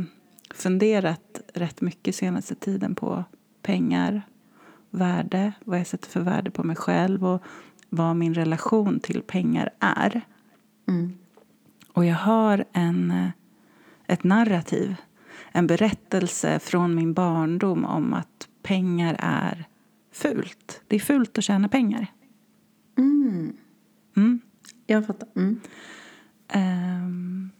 [0.53, 3.23] funderat rätt mycket senaste tiden på
[3.61, 4.21] pengar,
[4.89, 7.43] värde, vad jag sätter för värde på mig själv och
[7.89, 10.21] vad min relation till pengar är.
[10.87, 11.17] Mm.
[11.93, 13.31] Och jag har en
[14.09, 14.95] ett narrativ.
[15.51, 19.67] En berättelse från min barndom om att pengar är
[20.19, 20.81] fult.
[20.87, 22.07] Det är fult att tjäna pengar.
[22.97, 23.53] Mm.
[24.17, 24.39] Mm.
[24.87, 25.27] Jag fattar.
[25.35, 25.59] Mm.
[26.55, 27.51] Um,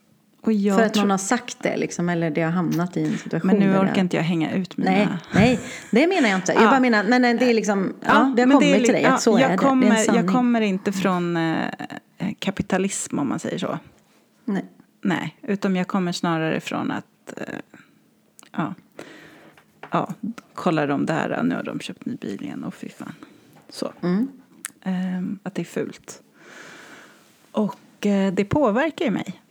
[0.41, 3.17] och jag För att någon har sagt det liksom, eller det har hamnat i en
[3.17, 3.47] situation.
[3.47, 4.91] Men nu orkar inte jag hänga ut mina...
[4.91, 5.59] Nej, nej
[5.91, 6.53] det menar jag inte.
[6.53, 8.93] Jag bara menar, men det är liksom, ja, ja det har kommit det är, till
[8.93, 9.95] dig att så jag är kommer, det.
[9.95, 11.65] det är jag kommer inte från eh,
[12.39, 13.79] kapitalism om man säger så.
[14.45, 14.65] Nej.
[15.01, 17.43] Nej, utan jag kommer snarare från att eh,
[18.51, 18.73] ja,
[19.91, 20.13] ja,
[20.54, 23.13] kollar de där, nu har de köpt ny bil igen och fy fan.
[23.69, 23.93] Så.
[24.02, 24.28] Mm.
[24.86, 26.23] Um, att det är fult.
[27.52, 29.41] Och uh, det påverkar ju mig.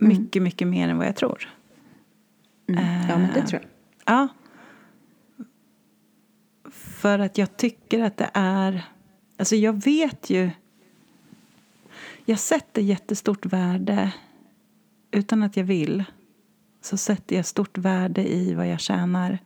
[0.00, 0.18] Mm.
[0.18, 1.48] Mycket, mycket mer än vad jag tror.
[2.68, 2.84] Mm.
[3.08, 3.70] Ja, men det tror jag.
[4.04, 4.28] Ja.
[6.70, 8.82] För att jag tycker att det är...
[9.36, 10.50] Alltså jag vet ju...
[12.24, 14.12] Jag sätter jättestort värde
[15.10, 16.04] utan att jag vill
[16.80, 19.38] så sätter jag stort värde i vad jag tjänar.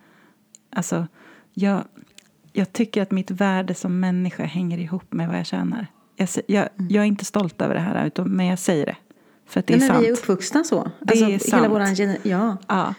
[0.75, 1.07] Alltså,
[1.53, 1.85] jag,
[2.53, 5.87] jag tycker att mitt värde som människa hänger ihop med vad jag tjänar.
[6.17, 6.91] Jag, jag, mm.
[6.91, 8.97] jag är inte stolt över det här, men jag säger det.
[9.47, 10.07] För att det är Nej, men sant.
[10.07, 10.91] vi är uppvuxna så.
[11.01, 11.73] Det alltså, är Hela sant.
[11.73, 12.57] våran gener- ja.
[12.69, 12.95] Ja.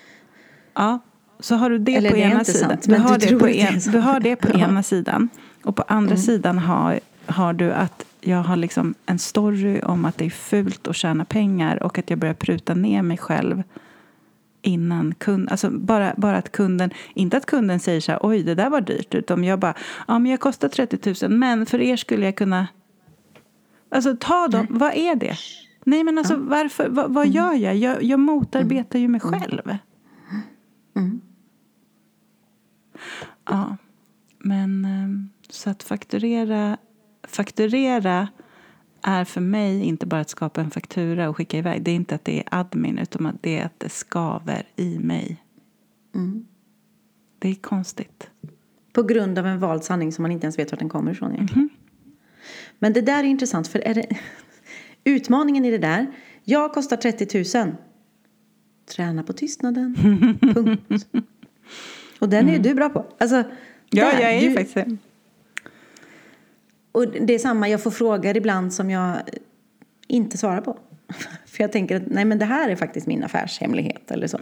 [0.73, 0.99] ja.
[1.39, 2.69] Så har du det Eller på det är ena sidan.
[2.69, 4.47] sant, du, har det på är en, du har det på.
[4.47, 4.69] Mm.
[4.69, 5.29] ena sidan.
[5.63, 10.17] Och på andra sidan har, har du att jag har liksom en story om att
[10.17, 13.63] det är fult att tjäna pengar och att jag börjar pruta ner mig själv
[14.65, 18.56] innan kund, alltså bara, bara att kunden, inte att kunden säger så här, oj det
[18.56, 19.73] där var dyrt, utan jag bara,
[20.08, 22.67] ja men jag kostar 30 000, men för er skulle jag kunna,
[23.89, 25.36] alltså ta dem, vad är det?
[25.84, 27.36] Nej men alltså varför, vad, vad Mm.
[27.36, 27.75] gör jag?
[27.75, 28.04] jag?
[28.04, 29.78] Jag motarbetar ju mig själv.
[30.95, 31.21] Mm.
[33.45, 33.78] Ja,
[34.39, 36.78] men ehm, så att fakturera,
[37.28, 38.28] fakturera
[39.07, 41.83] är för mig inte bara att skapa en faktura och skicka iväg.
[41.83, 44.99] Det är inte att det är admin, utan att det är att det skaver i
[44.99, 45.43] mig.
[46.15, 46.45] Mm.
[47.39, 48.29] Det är konstigt.
[48.93, 51.33] På grund av en vald sanning som man inte ens vet var den kommer ifrån
[51.33, 51.69] egentligen.
[52.79, 54.05] Men det där är intressant för är det,
[55.03, 56.07] utmaningen i det där.
[56.43, 57.75] Jag kostar 30 000.
[58.95, 59.95] Träna på tystnaden.
[60.41, 61.07] Punkt.
[62.19, 63.05] Och den är ju du bra på.
[63.17, 63.43] Alltså,
[63.93, 64.05] Mm.
[64.07, 64.97] Ja, där, jag är ju du- faktiskt det.
[66.95, 69.21] Och det är samma, jag får frågor ibland som jag
[70.08, 70.79] inte svarar på.
[71.45, 74.38] För jag tänker att nej men det här är faktiskt min affärshemlighet eller så.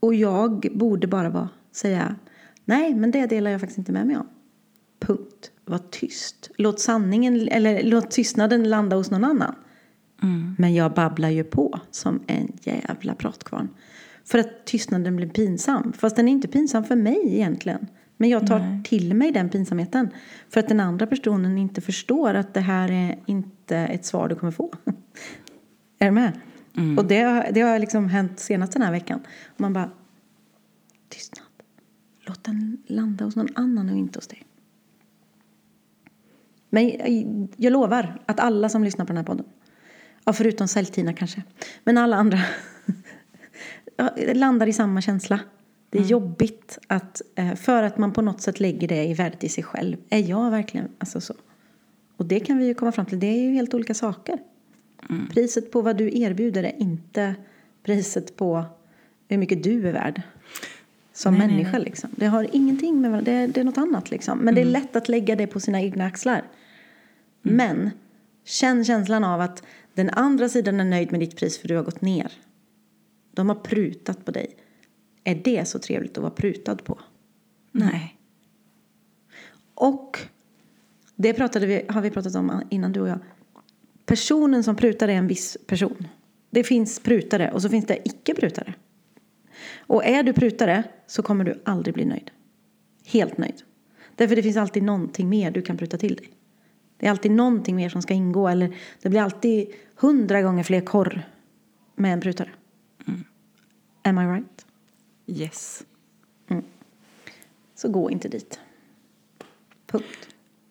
[0.00, 2.16] Och jag borde bara vara, säga
[2.64, 4.28] nej men det delar jag faktiskt inte med mig om.
[5.00, 5.50] Punkt.
[5.64, 6.50] Var tyst.
[6.56, 9.54] Låt sanningen, eller låt tystnaden landa hos någon annan.
[10.58, 13.68] Men jag babblar ju på som en jävla pratkvarn.
[14.24, 15.92] För att tystnaden blir pinsam.
[15.92, 17.86] Fast den är inte pinsam för mig egentligen.
[18.16, 20.08] Men jag tar till mig den pinsamheten.
[20.48, 24.34] För att den andra personen inte förstår att det här är inte ett svar du
[24.34, 24.72] kommer få.
[25.98, 26.40] är du med?
[26.98, 29.20] Och det, har- det har liksom hänt senast den här veckan.
[29.46, 29.90] Och man bara,
[31.08, 31.46] tystnad.
[32.26, 34.42] Låt den landa hos någon annan och inte hos dig.
[36.70, 39.46] Men jag, jag lovar att alla som lyssnar på den här podden,
[40.24, 41.42] ja, förutom Säljtina kanske,
[41.84, 42.38] men alla andra
[44.34, 45.40] landar i samma känsla.
[45.90, 49.44] Det är jobbigt att, eh, för att man på något sätt lägger det i värdet
[49.44, 49.96] i sig själv.
[50.08, 51.34] Är jag verkligen, alltså så.
[52.16, 54.38] Och det kan vi ju komma fram till, det är ju helt olika saker.
[55.30, 57.34] Priset på vad du erbjuder är inte
[57.82, 58.64] priset på
[59.28, 60.22] hur mycket du är värd.
[61.12, 62.10] Som Nej, nej, människa liksom.
[62.16, 64.38] Det har ingenting med varandra, det är, det är något annat liksom.
[64.38, 66.44] Men det är lätt att lägga det på sina egna axlar.
[67.42, 67.90] Men
[68.44, 69.62] känn känslan av att
[69.94, 72.32] den andra sidan är nöjd med ditt pris för du har gått ner.
[73.32, 74.56] De har prutat på dig.
[75.28, 76.98] Är det så trevligt att vara prutad på?
[77.72, 78.16] Nej.
[79.74, 80.18] Och
[81.16, 83.18] det pratade vi, har vi pratat om innan du och jag.
[84.04, 86.08] Personen som prutar är en viss person.
[86.50, 88.74] Det finns prutare och så finns det icke-prutare.
[89.78, 92.30] Och är du prutare så kommer du aldrig bli nöjd.
[93.06, 93.62] Helt nöjd.
[94.14, 96.30] Därför det finns alltid någonting mer du kan pruta till dig.
[96.96, 100.80] Det är alltid någonting mer som ska ingå eller det blir alltid hundra gånger fler
[100.80, 101.28] korr
[101.96, 102.50] med en prutare.
[104.02, 104.65] Am I right?
[105.26, 105.84] Yes.
[107.74, 108.60] Så gå inte dit.
[109.86, 110.28] Punkt.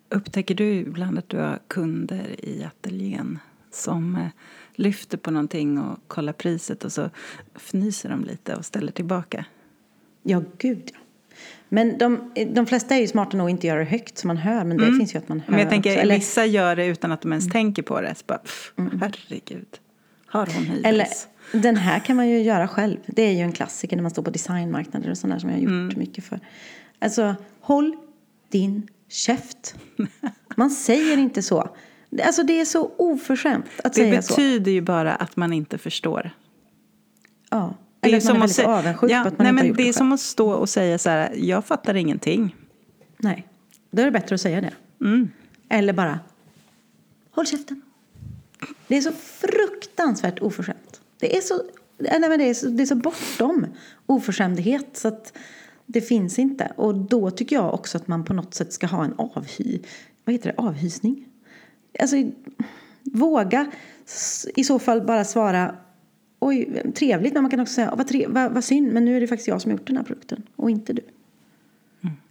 [0.10, 3.40] Upptäcker du ibland att du har kunder i ateljén
[3.72, 4.28] som eh,
[4.76, 7.10] lyfter på någonting och kollar priset och så
[7.56, 9.46] fnyser de lite och ställer tillbaka?
[10.24, 11.00] Ja, gud ja.
[11.70, 14.38] Men de, de flesta är ju smarta nog att inte göra det högt så man
[14.38, 16.02] hör, men det finns ju att man hör Men jag tänker, också.
[16.02, 18.16] Eller, vissa gör det utan att de ens tänker på det.
[18.16, 19.80] Så bara, pff, herregud.
[20.26, 20.86] Har hon hybris?
[20.86, 21.08] eller
[21.52, 22.98] den här kan man ju göra själv.
[23.08, 25.64] Det är ju en klassiker när man står på designmarknader och sådär som jag har
[25.64, 26.40] gjort mycket för.
[27.00, 27.96] Alltså, håll
[28.50, 29.76] din käft.
[30.56, 31.70] Man säger inte så.
[32.24, 34.34] Alltså det är så oförskämt att det säga så.
[34.36, 36.32] betyder ju bara att man inte förstår.
[37.50, 37.74] Ja.
[38.00, 39.54] Det Eller att man är väldigt sä- avundsjuk ja, på att man nej, inte har
[39.54, 42.56] men gjort Det det är som att stå och säga så här, jag fattar ingenting.
[43.18, 43.48] Nej,
[43.92, 44.74] då är det bättre att säga det.
[45.06, 45.30] Mm.
[45.70, 46.20] Eller bara,
[47.32, 47.82] håll käften.
[48.88, 50.85] Det är så fruktansvärt oförskämt.
[51.20, 51.62] Det är så,
[51.98, 53.66] nej, men det är så, det är så bortom
[54.06, 55.38] oförskämdhet så att
[55.86, 56.74] det finns inte.
[56.76, 59.80] Och då tycker jag också att man på något sätt ska ha en avhy,
[60.26, 61.26] vad heter det, avhysning.
[62.00, 62.16] Alltså,
[63.04, 63.72] våga
[64.56, 65.76] i så fall bara svara
[66.40, 69.18] Oj, trevligt, men man kan också säga "Åh, vad, tre, vad, vad synd, men nu
[69.18, 71.02] är det faktiskt jag som har gjort den här produkten och inte du.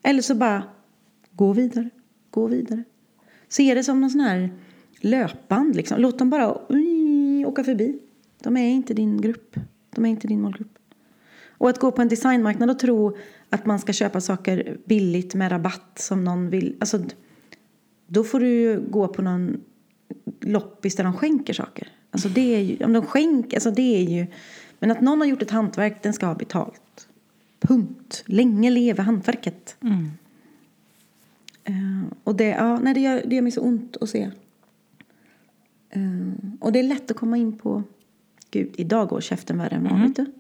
[0.03, 0.63] Eller så bara
[1.31, 1.91] gå vidare,
[2.31, 2.85] gå vidare.
[3.49, 4.51] Se det som någon sån här
[5.01, 6.01] löpband liksom.
[6.01, 7.99] Låt dem bara ui, åka förbi.
[8.45, 9.57] De är inte din grupp.
[9.91, 10.79] De är inte din målgrupp.
[11.49, 13.17] Och att gå på en designmarknad och tro
[13.51, 16.77] att man ska köpa saker billigt med rabatt som någon vill.
[16.81, 17.05] Alltså,
[18.07, 19.61] då får du ju gå på någon
[20.41, 21.89] loppis där de skänker saker.
[22.11, 24.27] Alltså det är ju, om de skänker, alltså det är ju,
[24.79, 27.09] men att någon har gjort ett hantverk, den ska ha betalt.
[27.61, 28.23] Punkt.
[28.27, 29.77] Länge leve hantverket.
[31.65, 31.75] Eh,
[32.25, 34.31] och det, ja, nej, det, gör, det gör mig så ont att se
[35.95, 37.83] Eh, och det är lätt att komma in på...
[38.55, 40.19] Gud, idag går käften värre än vanligt.
[40.19, 40.33] Mm.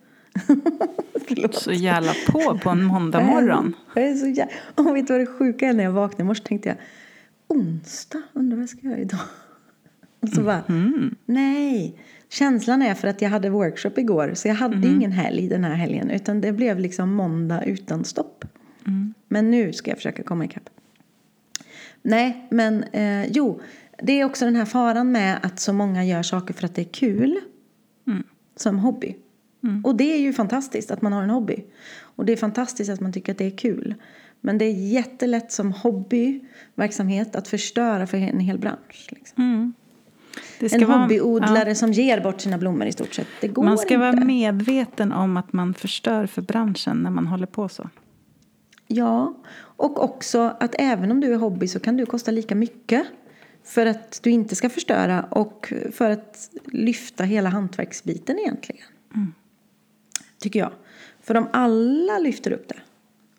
[1.52, 3.74] Så jävla på på en måndag morgon.
[3.94, 4.52] Jag är så jävla...
[4.74, 5.72] Och vet du vad det sjuka är?
[5.72, 6.78] När jag vaknade i morse tänkte jag
[7.48, 9.20] onsdag, undrar vad jag ska göra idag?
[10.20, 11.14] Och så bara, mm.
[11.26, 11.98] nej.
[12.28, 14.94] Känslan är för att jag hade workshop igår så jag hade mm.
[14.94, 18.44] ingen helg den här helgen utan det blev liksom måndag utan stopp.
[18.86, 19.14] Mm.
[19.28, 20.70] Men nu ska jag försöka komma ikapp.
[22.02, 23.60] Nej, men eh, jo,
[24.02, 26.82] det är också den här faran med att så många gör saker för att det
[26.82, 27.40] är kul.
[28.06, 28.22] Mm.
[28.56, 29.16] Som hobby.
[29.62, 29.84] Mm.
[29.84, 31.64] Och det är ju fantastiskt att man har en hobby.
[32.00, 33.94] Och det är fantastiskt att man tycker att det är kul.
[34.40, 39.06] Men det är jättelätt som hobbyverksamhet att förstöra för en hel bransch.
[39.08, 39.42] Liksom.
[39.42, 39.72] Mm.
[40.60, 41.74] en hobbyodlare ja.
[41.74, 43.26] som ger bort sina blommor i stort sett.
[43.40, 43.96] Det går Man ska inte.
[43.96, 47.88] vara medveten om att man förstör för branschen när man håller på så.
[48.86, 53.06] Ja, och också att även om du är hobby så kan du kosta lika mycket
[53.64, 58.86] för att du inte ska förstöra och för att lyfta hela hantverksbiten egentligen.
[59.14, 59.32] Mm.
[60.38, 60.72] Tycker jag.
[61.22, 62.78] För om alla lyfter upp det,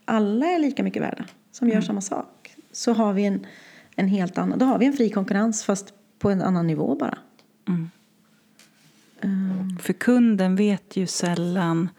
[0.06, 1.86] alla är lika mycket värda som gör mm.
[1.86, 3.46] samma sak, så har vi en,
[3.96, 7.18] en helt annan, då har vi en fri konkurrens fast på en annan nivå bara.
[7.68, 7.90] Mm.
[9.22, 9.78] Um.
[9.82, 11.90] För kunden vet ju sällan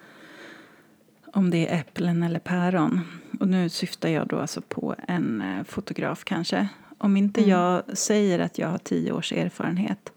[1.32, 3.00] om det är äpplen eller päron.
[3.40, 6.68] Och nu syftar jag då alltså på en eh, fotograf kanske.
[6.98, 7.50] Om inte mm.
[7.50, 10.12] jag säger att jag har tio års erfarenhet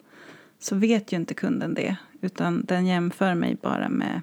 [0.59, 1.95] så vet ju inte kunden det.
[2.21, 4.21] Utan den jämför mig bara med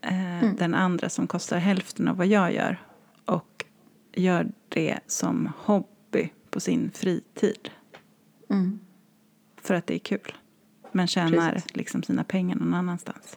[0.00, 0.56] eh, mm.
[0.56, 2.82] den andra som kostar hälften av vad jag gör.
[3.24, 3.64] Och
[4.12, 7.70] gör det som hobby på sin fritid.
[8.50, 8.80] Mm.
[9.60, 10.34] För att det är kul.
[10.92, 13.36] Men tjänar liksom sina pengar någon annanstans.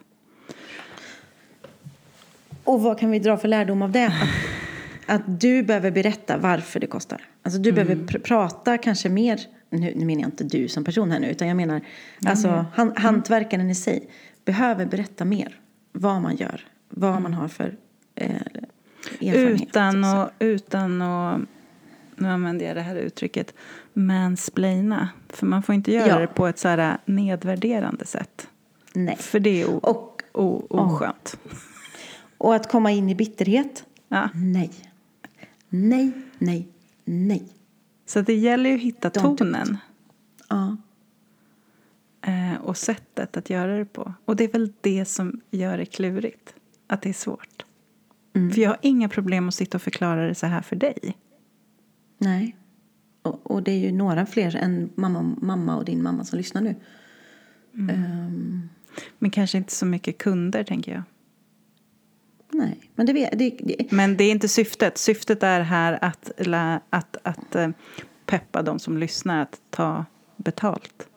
[2.64, 4.06] Och vad kan vi dra för lärdom av det?
[4.06, 7.22] Att, att du behöver berätta varför det kostar.
[7.46, 7.86] Alltså du mm.
[7.86, 9.40] behöver pr prata kanske mer,
[9.70, 11.84] nu, nu menar jag inte du som person här nu, utan jag menar mm.
[12.30, 14.10] alltså han, hantverkaren i sig
[14.44, 15.60] behöver berätta mer
[15.92, 17.76] vad man gör, vad man har för
[18.14, 18.30] eh,
[19.20, 19.68] erfarenhet.
[19.68, 21.40] Utan att, utan att,
[22.16, 23.54] nu använder jag det här uttrycket,
[23.92, 25.08] mansplaina.
[25.28, 26.18] För man får inte göra ja.
[26.18, 28.48] det på ett så här nedvärderande sätt.
[28.92, 29.16] Nej.
[29.16, 31.38] För det är o, och, o, oskönt.
[31.44, 31.56] Oh.
[32.38, 33.84] Och att komma in i bitterhet?
[34.08, 34.28] Ja.
[34.34, 34.70] Nej.
[35.68, 36.68] Nej, nej,
[37.06, 37.48] nej.
[38.06, 39.78] Så det gäller ju att hitta Don't tonen.
[40.48, 40.76] Ja.
[42.26, 44.14] Eh, och sättet att göra det på.
[44.24, 46.54] Och det är väl det som gör det klurigt.
[46.86, 47.64] Att det är svårt.
[48.34, 48.50] Mm.
[48.50, 51.16] För jag har inga problem att sitta och förklara det så här för dig.
[52.18, 52.56] Nej.
[53.22, 56.62] Och, och det är ju några fler än mamma, mamma och din mamma som lyssnar
[56.62, 56.74] nu.
[57.74, 58.04] Mm.
[58.04, 58.68] Um.
[59.18, 61.02] Men kanske inte så mycket kunder, tänker jag.
[62.52, 64.98] Nej, men det, det, det, Men det är inte syftet.
[64.98, 66.30] Syftet är här att,
[66.90, 67.68] att, att, eh,
[68.26, 70.04] peppa de som lyssnar att ta
[70.36, 71.08] betalt.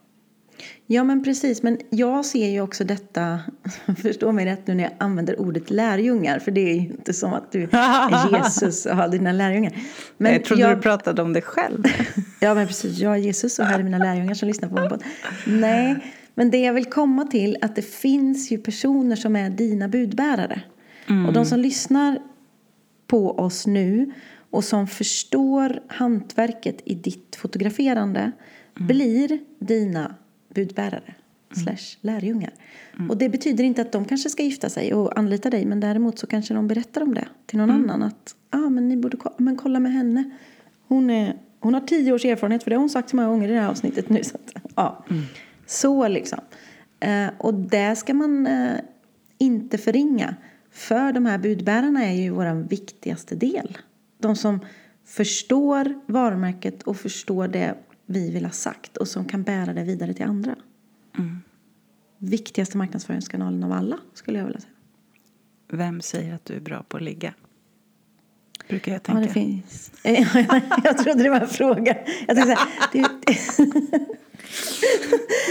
[0.88, 1.64] Ja, men precis.
[1.64, 3.40] Men jag ser ju också detta,
[4.02, 7.34] förstå mig rätt nu när jag använder ordet lärjungar, för det är ju inte som
[7.34, 9.74] att du är Jesus och har dina lärjungar.
[10.18, 11.84] Men jag trodde jag, du pratade om dig själv.
[12.40, 12.98] ja, men precis.
[12.98, 15.04] Jag är Jesus och här är mina lärjungar som lyssnar på min podd.
[15.48, 19.88] Nej, men det jag vill komma till att det finns ju personer som är dina
[19.88, 20.62] budbärare.
[21.10, 21.26] Mm.
[21.26, 22.20] Och de som lyssnar
[23.08, 24.12] på oss nu
[24.50, 28.88] och som förstår hantverket i ditt fotograferande mm.
[28.88, 30.16] blir dina
[30.56, 31.16] budbärare
[31.56, 31.66] mm.
[31.66, 32.54] slash lärjungar.
[32.96, 33.10] Mm.
[33.10, 36.20] Och det betyder inte att de kanske ska gifta sig och anlita dig men däremot
[36.20, 37.84] så kanske de berättar om det till någon mm.
[37.84, 40.32] annan att ah, men ni borde men kolla med henne.
[40.88, 43.50] Hon, är, hon har tio års erfarenhet för det har hon sagt så många gånger
[43.50, 44.24] i det här avsnittet nu.
[44.24, 45.06] Så, att, ja.
[45.10, 45.24] Mm.
[45.66, 46.40] så liksom.
[47.00, 48.76] Eh, och det ska man eh,
[49.38, 50.36] inte förringa.
[50.72, 53.78] För de här budbärarna är ju vår viktigaste del.
[54.18, 54.60] De som
[55.06, 60.14] förstår varumärket och förstår det vi vill ha sagt och som kan bära det vidare
[60.14, 60.56] till andra.
[61.18, 61.42] Mm.
[62.18, 64.74] Viktigaste marknadsföringskanalen av alla skulle jag vilja säga.
[65.72, 67.34] Vem säger att du är bra på att ligga?
[68.68, 69.22] Brukar jag tänka.
[69.22, 69.92] Ja, det finns.
[70.84, 71.98] jag trodde det var en fråga.
[72.28, 72.60] Jag tänkte så här,
[72.92, 73.00] det...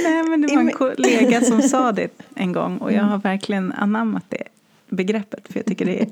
[0.02, 3.72] Nej, men det var en kollega som sa det en gång och jag har verkligen
[3.72, 4.48] anammat det
[4.88, 5.48] begreppet.
[5.48, 6.08] För jag tycker det är...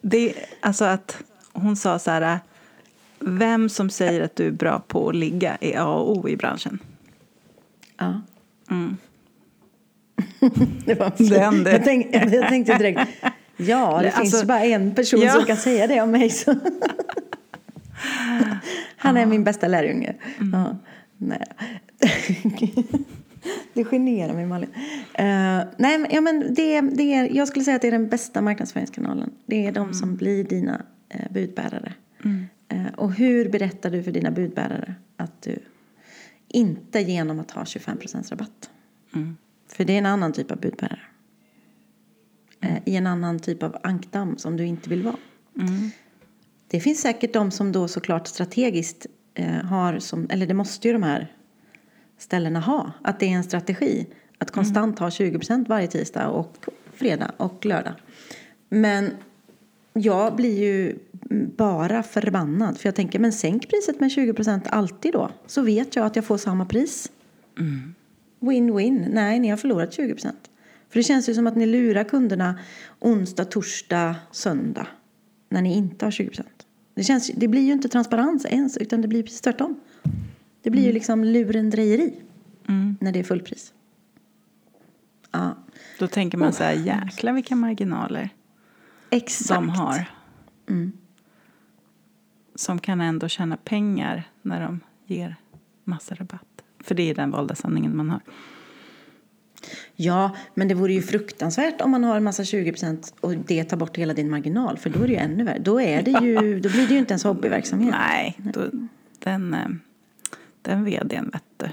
[0.00, 2.38] Det är alltså att hon sa så här...
[3.18, 6.36] Vem som säger att du är bra på att ligga är A och O i
[6.36, 6.78] branschen.
[7.98, 8.20] Ja.
[8.70, 8.96] Mm.
[10.84, 11.72] det var Den, det.
[11.72, 13.00] Jag, tänkte, jag tänkte direkt...
[13.56, 15.32] Ja, det alltså, finns bara en person ja.
[15.32, 16.30] som kan säga det om mig.
[16.30, 16.54] Så.
[18.96, 20.14] Han är min bästa lärjunge.
[20.40, 20.60] Mm.
[20.60, 20.76] Ja.
[21.16, 21.46] Nej.
[23.74, 24.68] Det generar mig Malin.
[24.68, 28.08] Uh, nej, men, ja, men det, det är, jag skulle säga att det är den
[28.08, 29.30] bästa marknadsföringskanalen.
[29.46, 29.94] Det är de mm.
[29.94, 30.82] som blir dina
[31.14, 31.94] uh, budbärare.
[32.24, 32.44] Mm.
[32.72, 35.58] Uh, och hur berättar du för dina budbärare att du
[36.48, 38.70] Inte genom att ha 25% rabatt.
[39.68, 41.00] För det är en annan typ av budbärare.
[42.60, 45.16] Eh, I en annan typ av ankdamm som du inte vill vara.
[46.68, 50.92] Det finns säkert de som då såklart strategiskt eh, har som, eller det måste ju
[50.92, 51.32] de här
[52.22, 54.06] ställena ha, att det är en strategi
[54.38, 56.56] att konstant ha 20% varje tisdag och
[56.94, 57.94] fredag och lördag.
[58.68, 59.10] Men
[59.92, 60.98] jag blir ju
[61.56, 66.06] bara förbannad för jag tänker men sänk priset med 20% alltid då så vet jag
[66.06, 67.10] att jag får samma pris.
[68.40, 69.08] Win-win.
[69.12, 70.26] Nej, ni har förlorat 20%.
[70.88, 72.58] För det känns ju som att ni lurar kunderna
[73.00, 74.86] onsdag, torsdag, söndag
[75.48, 76.42] när ni inte har 20%.
[76.94, 79.80] Det, känns, det blir ju inte transparens ens utan det blir precis tvärtom.
[80.62, 82.14] Det blir ju liksom lurendrejeri
[83.00, 83.72] när det är fullpris.
[85.30, 85.56] Ja,
[85.98, 88.30] Då tänker man så här, jäklar vilka marginaler
[89.10, 89.48] exakt.
[89.48, 90.10] de har.
[92.54, 95.36] Som kan ändå tjäna pengar när de ger
[95.84, 96.62] massa rabatt.
[96.80, 98.20] För det är den valda sanningen man har.
[99.96, 103.76] Ja, men det vore ju fruktansvärt om man har en massa 20% och det tar
[103.76, 104.78] bort hela din marginal.
[104.78, 105.58] För då är det ju ännu värre.
[105.58, 107.90] Då, är det ju, då blir det ju inte ens hobbyverksamhet.
[107.90, 108.70] Nej, då,
[109.18, 109.68] den, eh,
[110.62, 111.68] den vdn vet du.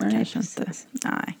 [0.00, 0.72] Nej, Kanske inte.
[1.04, 1.38] Nej.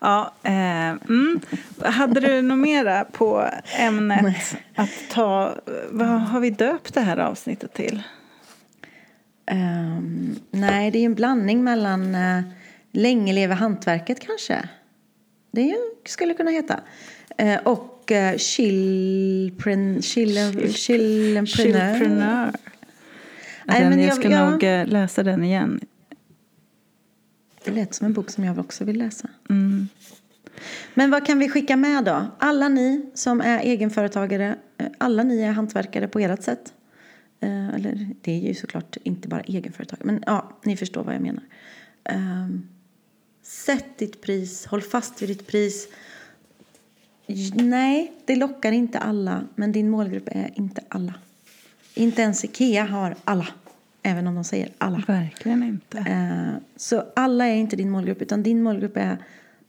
[0.00, 1.40] Ja, eh, mm.
[1.78, 5.54] Hade du något mera på ämnet att ta?
[5.90, 8.02] Vad har vi döpt det här avsnittet till?
[9.46, 12.42] Ehm, nej, det är en blandning mellan uh,
[12.92, 14.68] Länge leve hantverket kanske.
[15.50, 15.76] Det ju,
[16.06, 16.80] skulle kunna heta.
[17.38, 20.34] Eh, och uh, chillpren, chill,
[20.74, 21.46] chillenprenör.
[21.46, 22.52] Chillpreneur.
[23.64, 25.80] Nej, Den, men jag ska jag- nog eh, läsa den igen.
[27.64, 29.28] Det lät som en bok som jag också vill läsa.
[29.50, 29.88] Mm.
[30.94, 32.26] Men vad kan vi skicka med då?
[32.38, 36.72] Alla ni som är egenföretagare, eh, alla ni är hantverkare på ert sätt.
[37.40, 41.22] Eh, Eller det är ju såklart inte bara egenföretagare, men ja, ni förstår vad jag
[41.22, 41.42] menar.
[42.04, 42.68] Ehm,
[43.42, 45.88] Sätt ditt pris, håll fast vid ditt pris.
[47.54, 51.14] Nej, det lockar inte alla, men din målgrupp är inte alla.
[51.94, 53.48] Inte ens Ikea har alla,
[54.02, 55.02] även om de säger alla.
[55.06, 55.98] Verkligen inte.
[55.98, 59.18] Eh, Så alla är inte din målgrupp, utan din målgrupp är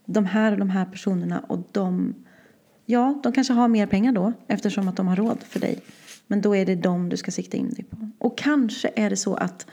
[0.06, 1.40] de här och de här personerna.
[1.48, 2.16] Och de,
[2.86, 5.80] ja, de kanske har mer pengar då, eftersom att de har råd för dig.
[6.28, 8.10] Men då är det dem du ska sikta in dig på.
[8.18, 9.66] Och kanske är det så att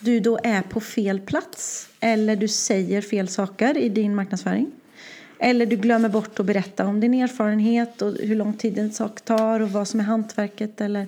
[0.00, 1.88] du då är på fel plats.
[2.00, 4.70] Eller du säger fel saker i din marknadsföring.
[5.38, 9.20] Eller du glömmer bort att berätta om din erfarenhet och hur lång tid en sak
[9.20, 10.80] tar och vad som är hantverket.
[10.80, 11.06] Eller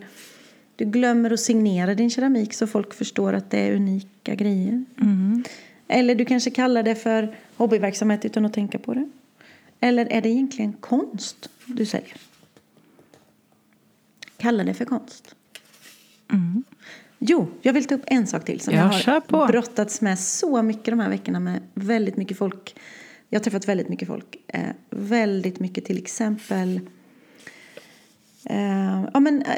[0.78, 4.84] du glömmer att signera din keramik så folk förstår att det är unika grejer.
[5.88, 9.08] Eller du kanske kallar det för hobbyverksamhet utan att tänka på det.
[9.80, 12.12] Eller är det egentligen konst du säger?
[14.36, 15.34] Kalla det för konst.
[17.18, 19.46] Jo, jag vill ta upp en sak till som Ja, jag kör har på.
[19.46, 22.76] brottats med så mycket de här veckorna med väldigt mycket folk.
[23.28, 24.36] Jag har träffat väldigt mycket folk.
[24.46, 24.60] Eh,
[24.90, 26.80] väldigt mycket till exempel
[28.48, 29.56] eh, ja, men, eh,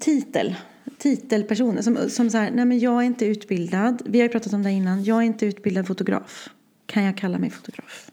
[0.00, 0.54] titel.
[0.98, 4.02] Titelpersoner som, som säger nej men jag är inte utbildad.
[4.06, 5.04] Vi har ju pratat om det innan.
[5.04, 6.48] Jag är inte utbildad fotograf.
[6.86, 8.10] Kan jag kalla mig fotograf?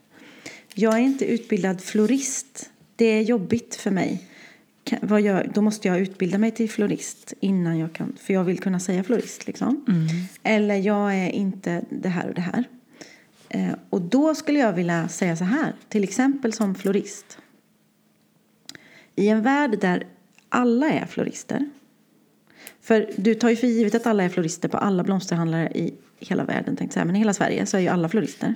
[0.73, 2.69] Jag är inte utbildad florist.
[2.95, 4.23] Det är jobbigt för mig.
[4.83, 8.43] Kan, vad gör, då måste jag utbilda mig till florist innan jag kan, för jag
[8.43, 9.85] vill kunna säga florist liksom.
[10.43, 12.63] Eller jag är inte det här och det här.
[13.49, 17.37] Eh, och då skulle jag vilja säga så här, till exempel som florist.
[19.17, 20.07] I en värld där
[20.49, 21.69] alla är florister.
[22.81, 26.43] För du tar ju för givet att alla är florister på alla blomsterhandlare i hela
[26.43, 28.55] världen, tänkte jag säga, men i hela Sverige så är ju alla florister.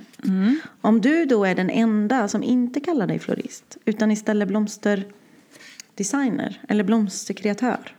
[0.80, 6.84] Om du då är den enda som inte kallar dig florist utan istället blomsterdesigner eller
[6.84, 7.96] blomsterkreatör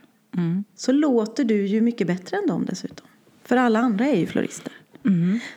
[0.76, 3.06] så låter du ju mycket bättre än dem dessutom.
[3.44, 4.72] För alla andra är ju florister.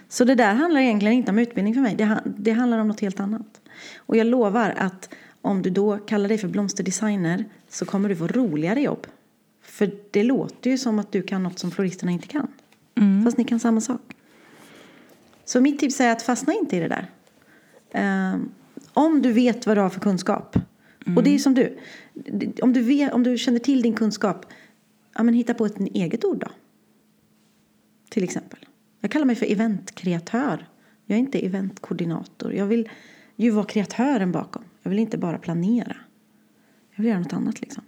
[0.10, 1.96] Så det där handlar egentligen inte om utbildning för mig.
[1.96, 3.62] Det, det handlar om något helt annat.
[3.98, 5.10] Och jag lovar att
[5.48, 9.08] om du då kallar dig för blomsterdesigner så kommer du få roligare jobb.
[9.62, 12.48] För det låter ju som att du kan något som floristerna inte kan.
[13.24, 14.16] Fast ni kan samma sak.
[15.46, 17.12] Så mitt tips är att fastna inte i det där.
[17.92, 18.50] Ehm,
[18.94, 20.58] om du vet vad du har för kunskap.
[21.16, 21.78] Och det är som du.
[22.62, 24.46] Om du, vet, om du känner till din kunskap.
[25.16, 26.48] Ja, men hitta på ett eget ord då.
[28.10, 28.60] Till exempel.
[29.02, 30.68] Jag kallar mig för eventkreatör.
[31.06, 32.54] Jag är inte eventkoordinator.
[32.54, 32.90] Jag vill
[33.36, 34.64] ju vara kreatören bakom.
[34.88, 35.96] Jag vill inte bara planera.
[36.96, 37.84] Jag vill göra något annat liksom.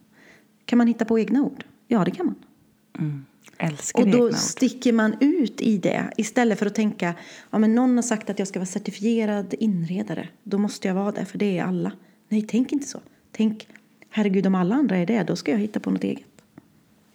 [0.66, 1.66] Kan man hitta på egna ord?
[1.88, 3.26] Ja, det kan man.
[3.58, 7.16] Älskar Och då sticker man ut i det istället för att tänka
[7.50, 10.30] ja, men någon har sagt att jag ska vara certifierad inredare.
[10.44, 11.92] Då måste jag vara det, för det är alla.
[12.30, 13.00] Nej, tänk inte så.
[13.32, 13.68] Tänk,
[14.10, 16.42] herregud, om alla andra är det, då ska jag hitta på något eget.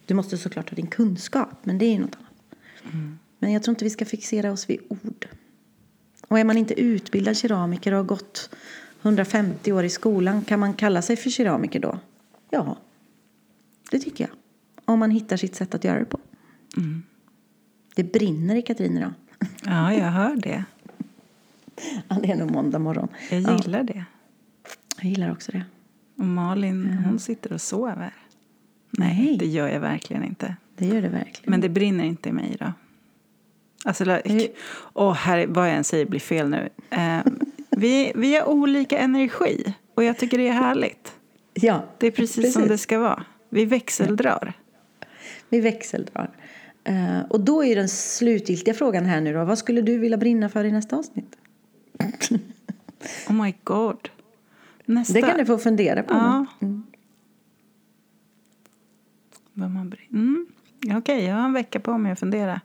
[0.07, 2.64] Du måste såklart ha din kunskap, men det är något annat.
[2.93, 3.18] Mm.
[3.39, 5.28] Men jag tror inte vi ska fixera oss vid ord.
[6.28, 8.51] Och är man inte utbildad keramiker och har gått
[9.05, 11.98] 150 år i skolan, kan man kalla sig för keramiker då?
[12.50, 12.76] Ja,
[13.90, 14.30] det tycker jag.
[14.84, 16.18] Om man hittar sitt sätt att göra det på.
[17.94, 19.12] Det brinner i Katrin idag.
[19.64, 20.64] Ja, jag hör det.
[22.09, 23.09] Ja, det är nog måndag morgon.
[23.30, 24.05] Jag Ja, gillar det.
[24.96, 25.64] jag gillar också det.
[26.16, 28.14] Och Malin, hon sitter och sover.
[28.90, 30.57] Nej, Det gör jag verkligen inte.
[30.76, 31.50] det gör det verkligen.
[31.50, 32.72] Men det brinner inte i mig idag.
[33.84, 34.20] Alltså,
[34.92, 36.68] åh, här, vad jag än säger blir fel nu.
[36.90, 37.20] Eh,
[37.77, 41.12] vi, vi har olika energi och jag tycker det är härligt.
[41.55, 43.25] ja, Det är precis, som det ska vara.
[43.49, 44.53] Vi växeldrar.
[45.49, 46.31] vi växeldrar.
[46.85, 49.45] Eh, och då är den slutgiltiga frågan här nu då.
[49.45, 51.37] Vad skulle du vilja brinna för i nästa avsnitt?
[53.29, 54.09] Oh my god.
[54.85, 55.14] Nästa.
[55.14, 56.14] Det kan du få fundera på.
[56.14, 56.47] Ja.
[56.59, 56.83] nu.
[59.53, 60.47] Vad man brin- mm.
[60.99, 62.61] Okej, jag har en vecka på mig att fundera.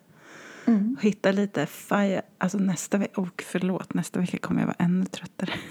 [0.69, 0.95] Mm.
[0.97, 2.21] Och hitta lite fire.
[2.37, 5.51] Alltså nästa vecka, oh, förlåt, nästa vecka kommer jag vara ännu tröttare.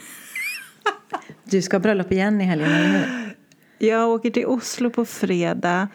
[1.44, 3.36] Du ska ha bröllop igen i helgen, eller hur?
[3.78, 5.88] Jag åker till Oslo på fredag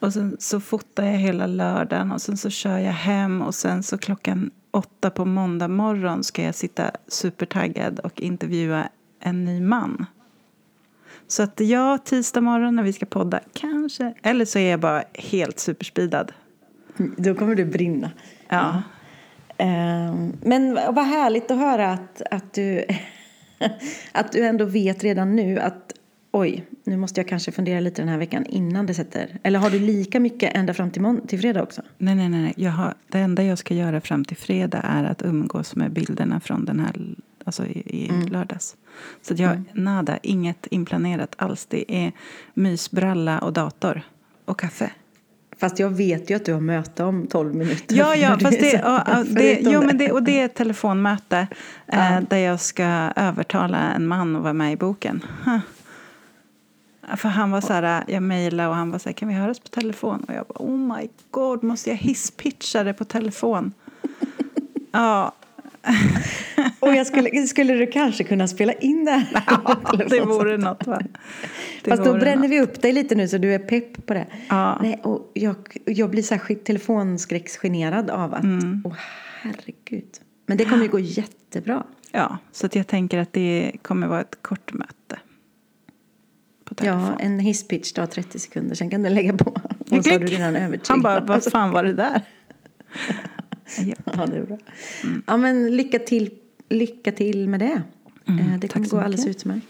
[0.00, 3.82] och sen så fotar jag hela lördagen och sen så kör jag hem och sen
[3.82, 8.88] så klockan åtta på måndag morgon ska jag sitta supertaggad och intervjua
[9.20, 10.06] en ny man.
[11.26, 14.14] Så att ja, tisdag morgon när vi ska podda, kanske.
[14.22, 16.32] Eller så är jag bara helt superspeedad.
[16.96, 18.10] Då kommer du brinna.
[18.50, 18.82] Ja.
[19.58, 22.84] Ehm, Men vad härligt att höra att, att, du,
[24.12, 25.92] att du ändå vet redan nu att
[26.30, 29.38] oj, nu måste jag kanske fundera lite den här veckan innan det sätter.
[29.42, 31.82] Eller har du lika mycket ända fram till, till fredag också?
[31.98, 32.52] Nej, nej, nej.
[32.56, 36.40] Jag har, det enda jag ska göra fram till fredag är att umgås med bilderna
[36.40, 38.76] från den här alltså i, i lördags.
[39.22, 41.66] Så jag nada, inget inplanerat alls.
[41.66, 42.12] Det är
[42.54, 44.02] mysbralla och dator
[44.44, 44.90] och kaffe.
[45.60, 47.96] Fast jag vet ju att du har möte om 12 minuter.
[47.96, 51.46] Ja, ja, fast det, ja, det, jo, men det, och det är ett telefonmöte
[51.86, 52.16] Ja.
[52.16, 52.84] eh, där jag ska
[53.16, 55.24] övertala en man att vara med i boken.
[55.44, 55.58] Huh.
[57.16, 59.58] För han var så här, jag mejlade och han var så här, kan vi höras
[59.58, 60.24] på telefon?
[60.28, 63.72] Och jag bara, oh my god, måste jag hisspitcha det på telefon?
[64.92, 65.32] ja,
[66.80, 70.08] Och jag skulle, skulle du kanske kunna spela in det här?
[70.08, 71.00] det vore något va?
[71.82, 72.50] Det Fast då bränner något.
[72.50, 74.26] vi upp dig lite nu så du är pepp på det.
[74.48, 74.78] Ja.
[74.82, 75.56] Nej, och jag,
[75.86, 78.82] jag blir särskilt telefonskräcksgenerad av att, Mm.
[78.84, 78.94] åh
[79.42, 80.08] herregud.
[80.46, 81.84] Men det kommer ju gå jättebra.
[82.12, 85.18] Ja, så att jag tänker att det kommer vara ett kort möte.
[86.82, 89.50] Ja, en hisspitch tar 30 sekunder, sen kan du lägga på.
[89.90, 90.88] Och så har du redan övertygat.
[90.88, 92.22] Han bara, vad fan var det där?
[94.06, 94.26] ja.
[94.26, 94.58] Det är bra.
[95.26, 96.30] Ja, men lycka till,
[96.68, 97.82] lycka till med det.
[98.28, 99.36] Eh, det kommer gå alldeles mycket.
[99.40, 99.66] utmärkt.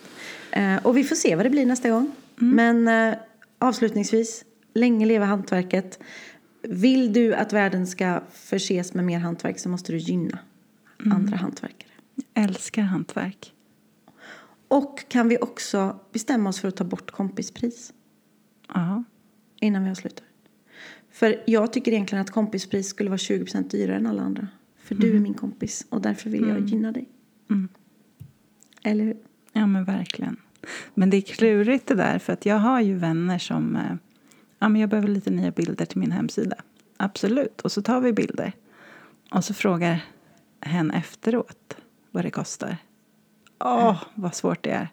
[0.53, 2.13] Eh, Och vi får se vad det blir nästa gång.
[2.37, 3.15] Men eh,
[3.59, 4.45] avslutningsvis,
[4.75, 5.99] länge leva hantverket.
[6.63, 10.39] Vill du att världen ska förses med mer hantverk så måste du gynna
[11.13, 11.91] andra hantverkare.
[12.35, 13.53] Jag älskar hantverk.
[14.69, 17.93] Och kan vi också bestämma oss för att ta bort kompispris
[18.75, 19.05] Ja.
[19.61, 20.25] innan vi avslutar?
[21.21, 24.49] För jag tycker egentligen att kompispris skulle vara 20% dyrare än alla andra.
[24.77, 27.09] För du är min kompis och därför vill jag gynna dig.
[27.51, 27.69] Mm.
[28.83, 29.17] Eller hur?
[29.53, 30.37] ja, men verkligen.
[30.95, 33.77] Men det är klurigt det där, för att jag har ju vänner som...
[33.77, 33.95] eh,
[34.59, 36.57] Ja, men jag behöver lite nya bilder till min hemsida.
[36.97, 37.61] Absolut.
[37.61, 38.53] Och så tar vi bilder.
[39.31, 40.05] Och så frågar
[40.61, 41.77] hen efteråt
[42.11, 42.77] vad det kostar.
[43.59, 44.89] Åh, vad svårt det är.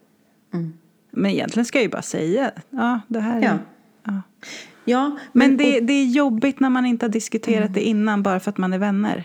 [0.53, 0.73] Mm.
[1.11, 3.43] Men egentligen ska jag ju bara säga, ja, det här är...
[3.43, 3.57] Ja.
[4.07, 4.21] Ja.
[4.85, 8.49] Ja, Men det, det är jobbigt när man inte har diskuterat det innan bara för
[8.51, 9.23] att man är vänner.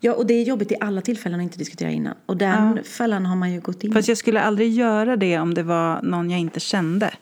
[0.00, 2.14] ja, och det är jobbigt i alla tillfällen att inte diskutera innan.
[2.26, 5.54] Och den fällan har man ju gått in Fast jag skulle aldrig göra det om
[5.54, 7.14] det var någon jag inte kände.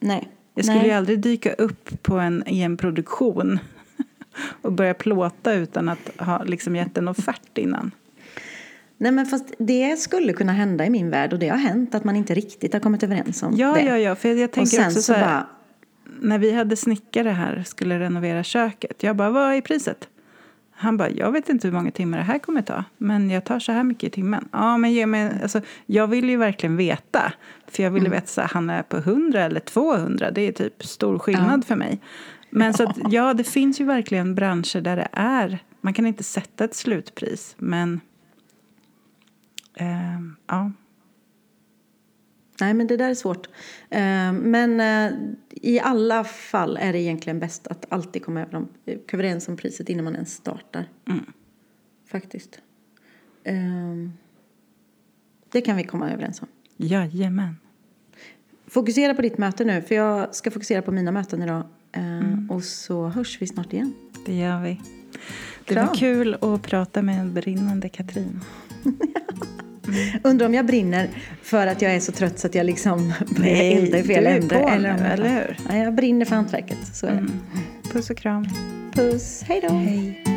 [0.00, 0.28] Nej.
[0.54, 0.88] Jag skulle Nej.
[0.88, 3.58] ju aldrig dyka upp på en, i en produktion
[4.62, 7.90] och börja plåta utan att ha liksom gett en offert innan.
[8.98, 12.04] Nej, men fast det skulle kunna hända i min värld och det har hänt att
[12.04, 13.82] man inte riktigt har kommit överens om Ja, det.
[13.82, 14.14] ja, ja.
[14.14, 15.46] För jag och tänker sen också så så här, bara,
[16.24, 19.02] när vi hade snickare här skulle renovera köket.
[19.02, 20.08] Jag bara, vad är priset?
[20.76, 22.84] Han bara, jag vet inte hur många timmar det här kommer ta.
[22.98, 24.48] Men jag tar så här mycket i timmen.
[24.52, 27.32] Ja, men ge mig, alltså, jag vill ju verkligen veta.
[27.66, 30.30] För jag ville veta, så här, han är på 100 eller 200.
[30.30, 32.00] Det är typ stor skillnad för mig.
[32.50, 35.58] Men så att, ja, det finns ju verkligen branscher där det är.
[35.80, 37.54] Man kan inte sätta ett slutpris.
[37.58, 38.00] Men,
[39.76, 40.72] ehm, ja.
[42.60, 43.46] Nej men det där är svårt.
[43.90, 45.12] Eh, men eh,
[45.50, 48.68] i alla fall är det egentligen bäst att alltid komma över om,
[49.12, 50.88] överens om priset innan man ens startar.
[51.08, 51.24] Mm.
[52.08, 52.60] Faktiskt.
[53.44, 53.54] Eh,
[55.52, 56.48] det kan vi komma överens om.
[56.76, 57.56] Jajamän.
[58.66, 61.62] Fokusera på ditt möte nu, för jag ska fokusera på mina möten idag.
[61.92, 62.50] Mm.
[62.50, 63.94] Och så hörs vi snart igen.
[64.26, 64.80] Det gör vi.
[65.68, 65.94] Det var Kram.
[65.94, 68.40] kul att prata med en brinnande Katrin.
[70.22, 71.08] Undrar om jag brinner
[71.42, 74.56] för att jag är så trött så att jag liksom börjar elda i fel ände.
[74.56, 75.56] om nu, eller hur?
[75.68, 76.78] Nej, jag brinner för hantverket.
[76.92, 77.26] Så är det.
[77.92, 78.48] Puss och kram.
[78.94, 79.74] Puss, hej då.
[79.74, 80.33] Hej.